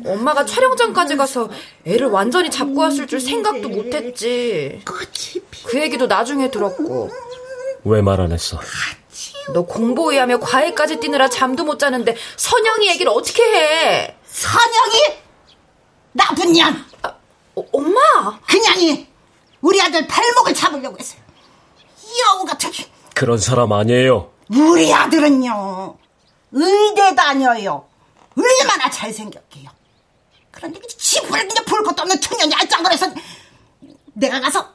엄마가 0.05 0.45
촬영장까지 0.45 1.17
가서 1.17 1.49
애를 1.87 2.09
완전히 2.09 2.51
잡고 2.51 2.81
왔을 2.81 3.07
줄 3.07 3.21
생각도 3.21 3.69
못했지. 3.69 4.83
그 5.65 5.81
얘기도 5.81 6.07
나중에 6.07 6.51
들었고. 6.51 7.11
왜 7.85 8.01
말 8.01 8.21
안 8.21 8.33
했어? 8.33 8.61
너 9.53 9.63
공부 9.63 10.13
의하며 10.13 10.39
과외까지 10.39 11.01
뛰느라 11.01 11.29
잠도 11.29 11.65
못 11.65 11.79
자는데 11.79 12.17
선영이 12.37 12.89
얘기를 12.91 13.11
어떻게 13.11 13.43
해? 13.43 14.17
선영이 14.25 15.19
나쁜 16.13 16.53
년. 16.53 16.85
아, 17.03 17.13
어, 17.57 17.65
엄마. 17.73 18.39
그냥이 18.47 19.09
우리 19.63 19.81
아들 19.83 20.07
발목을 20.07 20.55
잡으려고 20.55 20.97
했어요. 20.99 21.22
여우 22.21 22.45
같은. 22.45 22.71
그런 23.15 23.39
사람 23.39 23.73
아니에요. 23.73 24.31
우리 24.51 24.93
아들은요 24.93 25.97
의대 26.53 27.15
다녀요. 27.15 27.87
얼마나 28.37 28.91
잘생겼게요. 28.91 29.71
그런데 30.51 30.81
지구를 30.99 31.49
그냥 31.49 31.65
볼 31.67 31.83
것도 31.83 32.03
없는 32.03 32.21
청년이 32.21 32.55
알짱거려서 32.55 33.13
내가 34.15 34.41
가서 34.41 34.69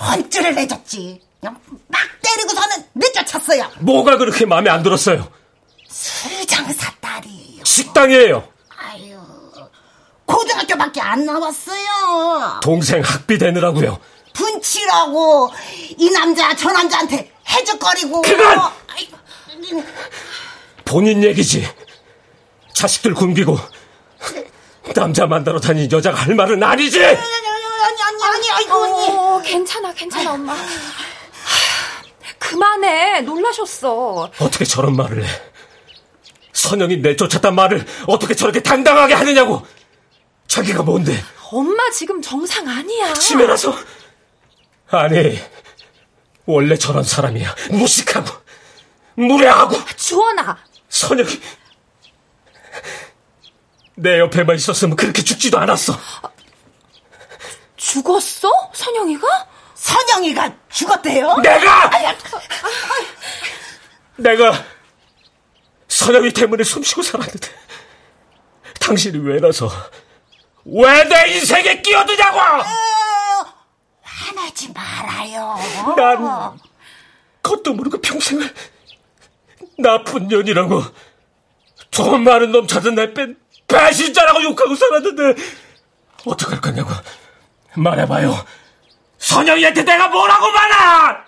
헌줄을 0.00 0.54
내줬지. 0.54 1.20
그냥 1.40 1.58
막 1.88 2.00
때리고서는 2.22 2.84
내쫓았어요. 2.92 3.70
뭐가 3.80 4.16
그렇게 4.16 4.46
마음에 4.46 4.70
안 4.70 4.82
들었어요? 4.82 5.30
술 5.88 6.46
장사 6.46 6.90
딸이에요. 7.00 7.64
식당이에요. 7.64 8.48
아유, 8.76 9.20
고등학교밖에 10.26 11.00
안 11.00 11.24
나왔어요. 11.24 12.60
동생 12.62 13.02
학비 13.02 13.38
되느라고요. 13.38 13.98
분치라고 14.32 15.50
이 15.98 16.10
남자 16.10 16.54
저 16.56 16.70
남자한테 16.70 17.32
해적거리고. 17.48 18.22
그건 18.22 18.72
본인 20.84 21.22
얘기지. 21.22 21.66
자식들 22.74 23.14
굶기고 23.14 23.58
남자 24.94 25.26
만나러 25.26 25.60
다닌 25.60 25.90
여자가 25.90 26.18
할 26.18 26.34
말은 26.34 26.62
아니지. 26.62 27.02
아니 27.02 27.16
아니 27.16 28.24
아니 28.24 28.50
아이고 28.50 28.74
언니. 28.74 29.08
어, 29.10 29.42
괜찮아 29.44 29.92
괜찮아 29.92 30.32
엄마. 30.34 30.54
그만해 32.38 33.20
놀라셨어. 33.22 34.30
어떻게 34.38 34.64
저런 34.64 34.96
말을 34.96 35.24
해? 35.24 35.28
선영이 36.52 36.98
내 36.98 37.16
쫓았단 37.16 37.54
말을 37.54 37.86
어떻게 38.06 38.34
저렇게 38.34 38.60
당당하게 38.62 39.14
하느냐고. 39.14 39.64
자기가 40.48 40.82
뭔데? 40.82 41.22
엄마 41.50 41.90
지금 41.90 42.20
정상 42.20 42.68
아니야. 42.68 43.14
치매라서? 43.14 43.74
아니 44.92 45.38
원래 46.46 46.76
저런 46.76 47.02
사람이야. 47.02 47.54
무식하고 47.70 48.30
무례하고. 49.14 49.76
주원아. 49.96 50.58
선영이 50.88 51.40
내 53.96 54.18
옆에만 54.18 54.56
있었으면 54.56 54.96
그렇게 54.96 55.22
죽지도 55.22 55.58
않았어. 55.58 55.98
죽었어? 57.76 58.50
선영이가? 58.74 59.26
선영이가 59.74 60.54
죽었대요? 60.70 61.36
내가! 61.38 61.90
내가 64.16 64.64
선영이 65.88 66.32
때문에 66.32 66.62
숨쉬고 66.64 67.02
살았는데 67.02 67.48
당신이 68.80 69.18
왜 69.26 69.40
나서 69.40 69.70
왜 70.64 71.04
내 71.04 71.34
인생에 71.34 71.80
끼어드냐고! 71.82 72.38
화내지 74.42 74.72
말아요. 74.72 75.56
난 75.96 76.58
그것도 77.40 77.74
모르고 77.74 78.00
평생을 78.00 78.52
나쁜 79.78 80.26
년이라고 80.28 80.82
돈 81.90 82.24
많은 82.24 82.50
놈 82.52 82.66
찾은 82.66 82.94
날 82.94 83.14
뺀 83.14 83.36
배신자라고 83.68 84.42
욕하고 84.42 84.74
살았는데 84.74 85.42
어떡할 86.26 86.60
거냐고 86.60 86.90
말해봐요. 87.76 88.34
선영이한테 89.18 89.84
내가 89.84 90.08
뭐라고 90.08 90.50
말아! 90.50 91.24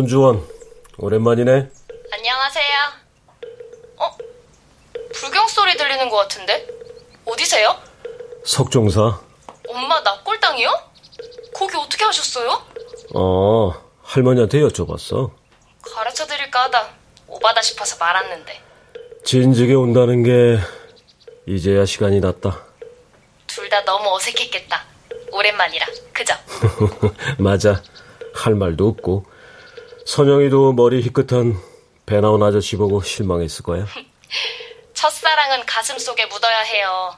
손주원. 0.00 0.46
오랜만이네. 0.98 1.70
안녕하세요. 2.12 2.66
어? 3.96 4.10
불경 5.14 5.48
소리 5.48 5.74
들리는 5.74 6.10
것 6.10 6.16
같은데? 6.18 6.66
어디세요? 7.24 7.74
석종사. 8.44 9.18
엄마 9.70 10.00
납골당이요? 10.00 10.68
거기 11.54 11.78
어떻게 11.78 12.04
하셨어요? 12.04 12.62
어, 13.14 13.72
할머니한테 14.02 14.58
여쭤봤어. 14.58 15.30
가르쳐 15.80 16.26
드릴까 16.26 16.64
하다 16.64 16.88
오바다 17.26 17.62
싶어서 17.62 17.96
말았는데 17.98 18.60
진즉에 19.24 19.72
온다는 19.72 20.22
게 20.22 20.58
이제야 21.46 21.86
시간이 21.86 22.20
났다. 22.20 22.66
둘 23.46 23.70
다 23.70 23.82
너무 23.86 24.14
어색했겠다. 24.14 24.84
오랜만이라 25.32 25.86
그죠? 26.12 26.34
맞아. 27.40 27.82
할 28.34 28.54
말도 28.54 28.88
없고. 28.88 29.34
선영이도 30.06 30.72
머리 30.72 31.02
희끗한 31.02 31.58
배 32.06 32.20
나온 32.20 32.42
아저씨 32.42 32.76
보고 32.76 33.02
실망했을 33.02 33.64
거야. 33.64 33.86
첫사랑은 34.94 35.66
가슴 35.66 35.98
속에 35.98 36.26
묻어야 36.26 36.60
해요. 36.60 37.12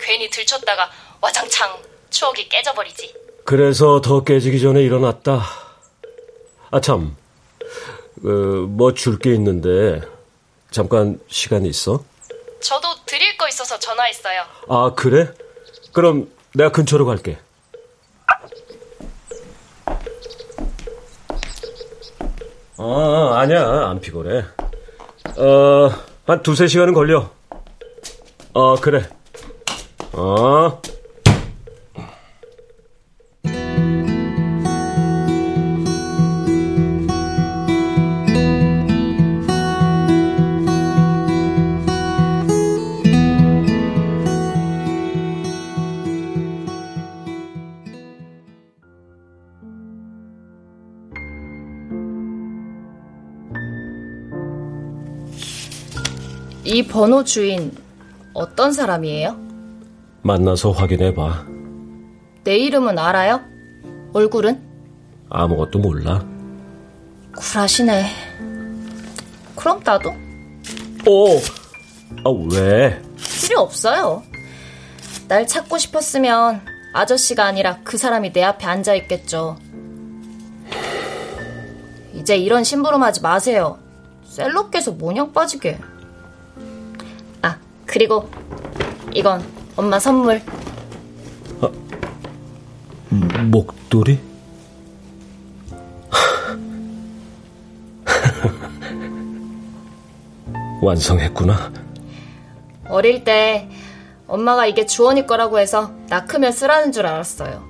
괜히 0.00 0.28
들쳤다가 0.30 0.90
와장창 1.20 1.78
추억이 2.08 2.48
깨져버리지. 2.48 3.14
그래서 3.44 4.00
더 4.00 4.24
깨지기 4.24 4.60
전에 4.60 4.82
일어났다. 4.82 5.42
아, 6.70 6.80
참. 6.80 7.16
그, 8.22 8.66
뭐줄 8.68 9.18
게 9.18 9.34
있는데, 9.34 10.00
잠깐 10.70 11.20
시간 11.28 11.66
있어? 11.66 12.02
저도 12.60 12.88
드릴 13.06 13.36
거 13.36 13.48
있어서 13.48 13.78
전화했어요. 13.78 14.42
아, 14.68 14.92
그래? 14.96 15.32
그럼 15.92 16.30
내가 16.54 16.70
근처로 16.72 17.04
갈게. 17.06 17.38
아, 22.82 23.40
아니야. 23.40 23.90
안 23.90 24.00
피곤해. 24.00 24.42
어, 25.36 25.90
한 26.26 26.42
두세 26.42 26.66
시간은 26.66 26.94
걸려. 26.94 27.28
어, 28.54 28.76
그래. 28.76 29.06
어. 30.12 30.80
이 56.80 56.86
번호 56.86 57.24
주인 57.24 57.76
어떤 58.32 58.72
사람이에요? 58.72 59.36
만나서 60.22 60.70
확인해봐. 60.70 61.44
내 62.42 62.56
이름은 62.56 62.98
알아요? 62.98 63.42
얼굴은? 64.14 64.58
아무것도 65.28 65.78
몰라. 65.78 66.24
쿨하시네. 67.36 68.06
그럼 69.54 69.82
나도? 69.84 70.08
오! 71.06 71.36
아, 72.24 72.30
왜? 72.50 73.02
필요 73.18 73.60
없어요. 73.60 74.22
날 75.28 75.46
찾고 75.46 75.76
싶었으면 75.76 76.62
아저씨가 76.94 77.44
아니라 77.44 77.80
그 77.84 77.98
사람이 77.98 78.32
내 78.32 78.42
앞에 78.42 78.64
앉아 78.64 78.94
있겠죠. 78.94 79.58
이제 82.14 82.38
이런 82.38 82.64
심부름 82.64 83.02
하지 83.02 83.20
마세요. 83.20 83.78
셀럽 84.24 84.70
깨서 84.70 84.92
모냥 84.92 85.34
빠지게. 85.34 85.78
아, 87.90 87.92
그리고 87.92 88.28
이건 89.12 89.44
엄마 89.76 89.98
선물. 89.98 90.40
아, 91.60 91.68
목도리? 93.42 94.18
완성했구나. 100.82 101.72
어릴 102.88 103.24
때 103.24 103.68
엄마가 104.28 104.66
이게 104.66 104.86
주원이 104.86 105.26
거라고 105.26 105.58
해서 105.58 105.90
나 106.08 106.24
크면 106.26 106.52
쓰라는 106.52 106.92
줄 106.92 107.06
알았어요. 107.06 107.68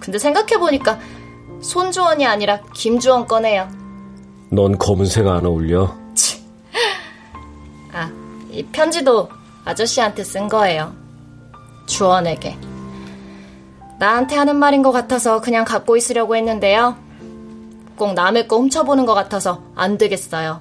근데 0.00 0.18
생각해보니까 0.18 0.98
손주원이 1.62 2.26
아니라 2.26 2.60
김주원 2.74 3.26
거네요. 3.26 3.66
넌 4.50 4.76
검은색 4.76 5.26
안 5.26 5.46
어울려. 5.46 5.96
아, 8.56 8.58
이 8.58 8.62
편지도 8.72 9.28
아저씨한테 9.64 10.24
쓴 10.24 10.48
거예요. 10.48 10.94
주원에게. 11.86 12.56
나한테 13.98 14.36
하는 14.36 14.56
말인 14.56 14.82
것 14.82 14.92
같아서 14.92 15.40
그냥 15.40 15.64
갖고 15.64 15.96
있으려고 15.96 16.36
했는데요. 16.36 16.96
꼭 17.96 18.14
남의 18.14 18.48
거 18.48 18.56
훔쳐보는 18.56 19.06
것 19.06 19.14
같아서 19.14 19.62
안 19.74 19.98
되겠어요. 19.98 20.60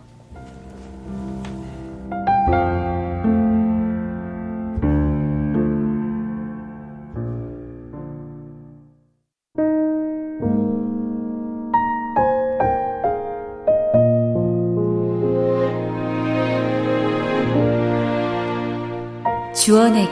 주원에게 19.66 20.11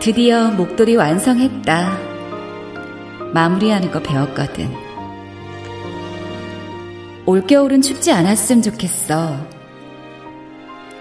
드디어 0.00 0.52
목도리 0.52 0.94
완성했다. 0.94 1.98
마무리하는 3.32 3.90
거 3.90 4.00
배웠거든. 4.00 4.72
올겨울은 7.26 7.82
춥지 7.82 8.12
않았으면 8.12 8.62
좋겠어. 8.62 9.36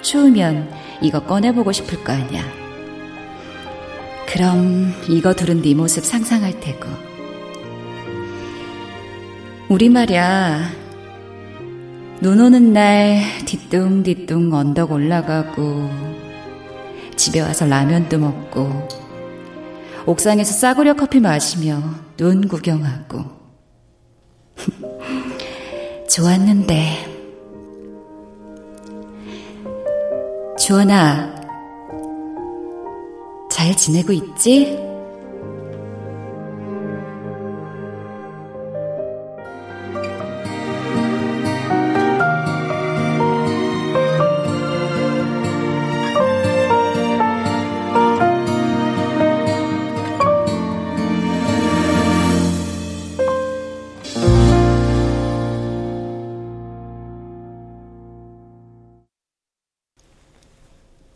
추우면 0.02 0.74
이거 1.04 1.20
꺼내보고 1.20 1.72
싶을 1.72 2.04
거 2.04 2.14
아니야. 2.14 2.44
그럼 4.26 4.92
이거 5.08 5.36
두른 5.36 5.62
네 5.62 5.76
모습 5.76 6.04
상상할 6.04 6.60
테고. 6.62 6.90
우리 9.70 9.90
말야, 9.90 10.72
눈 12.24 12.40
오는 12.40 12.72
날 12.72 13.22
뒤뚱뒤뚱 13.46 14.54
언덕 14.54 14.94
올라가고 14.94 15.90
집에 17.18 17.42
와서 17.42 17.66
라면도 17.66 18.18
먹고 18.18 18.88
옥상에서 20.06 20.54
싸구려 20.54 20.94
커피 20.94 21.20
마시며 21.20 21.84
눈 22.16 22.48
구경하고 22.48 23.26
좋았는데 26.10 27.14
주원아 30.58 31.36
잘 33.52 33.76
지내고 33.76 34.14
있지? 34.14 34.93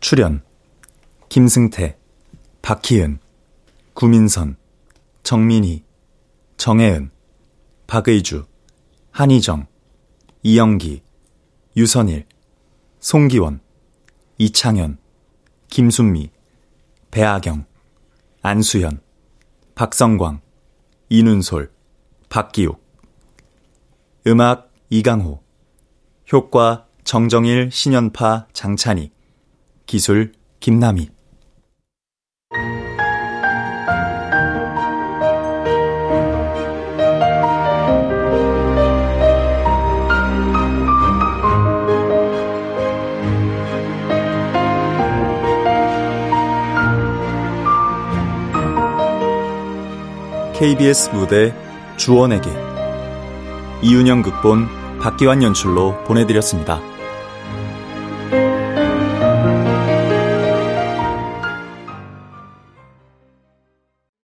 출연 0.08 0.42
김승태, 1.28 1.98
박희은, 2.62 3.18
구민선, 3.92 4.56
정민희, 5.22 5.84
정혜은, 6.56 7.10
박의주, 7.86 8.46
한희정, 9.10 9.66
이영기, 10.42 11.02
유선일, 11.76 12.24
송기원, 13.00 13.60
이창현, 14.38 14.96
김순미, 15.68 16.30
배아경, 17.10 17.66
안수현, 18.40 19.02
박성광, 19.74 20.40
이눈솔, 21.10 21.70
박기욱. 22.30 22.82
음악 24.26 24.72
이강호. 24.88 25.42
효과 26.32 26.86
정정일, 27.04 27.70
신연파, 27.70 28.46
장찬희 28.54 29.17
기술 29.88 30.32
김남희 30.60 31.08
KBS 50.54 51.10
무대 51.14 51.54
주원에게 51.96 52.50
이윤영 53.80 54.20
극본 54.20 54.68
박기환 55.00 55.42
연출로 55.42 56.04
보내드렸습니다. 56.04 56.97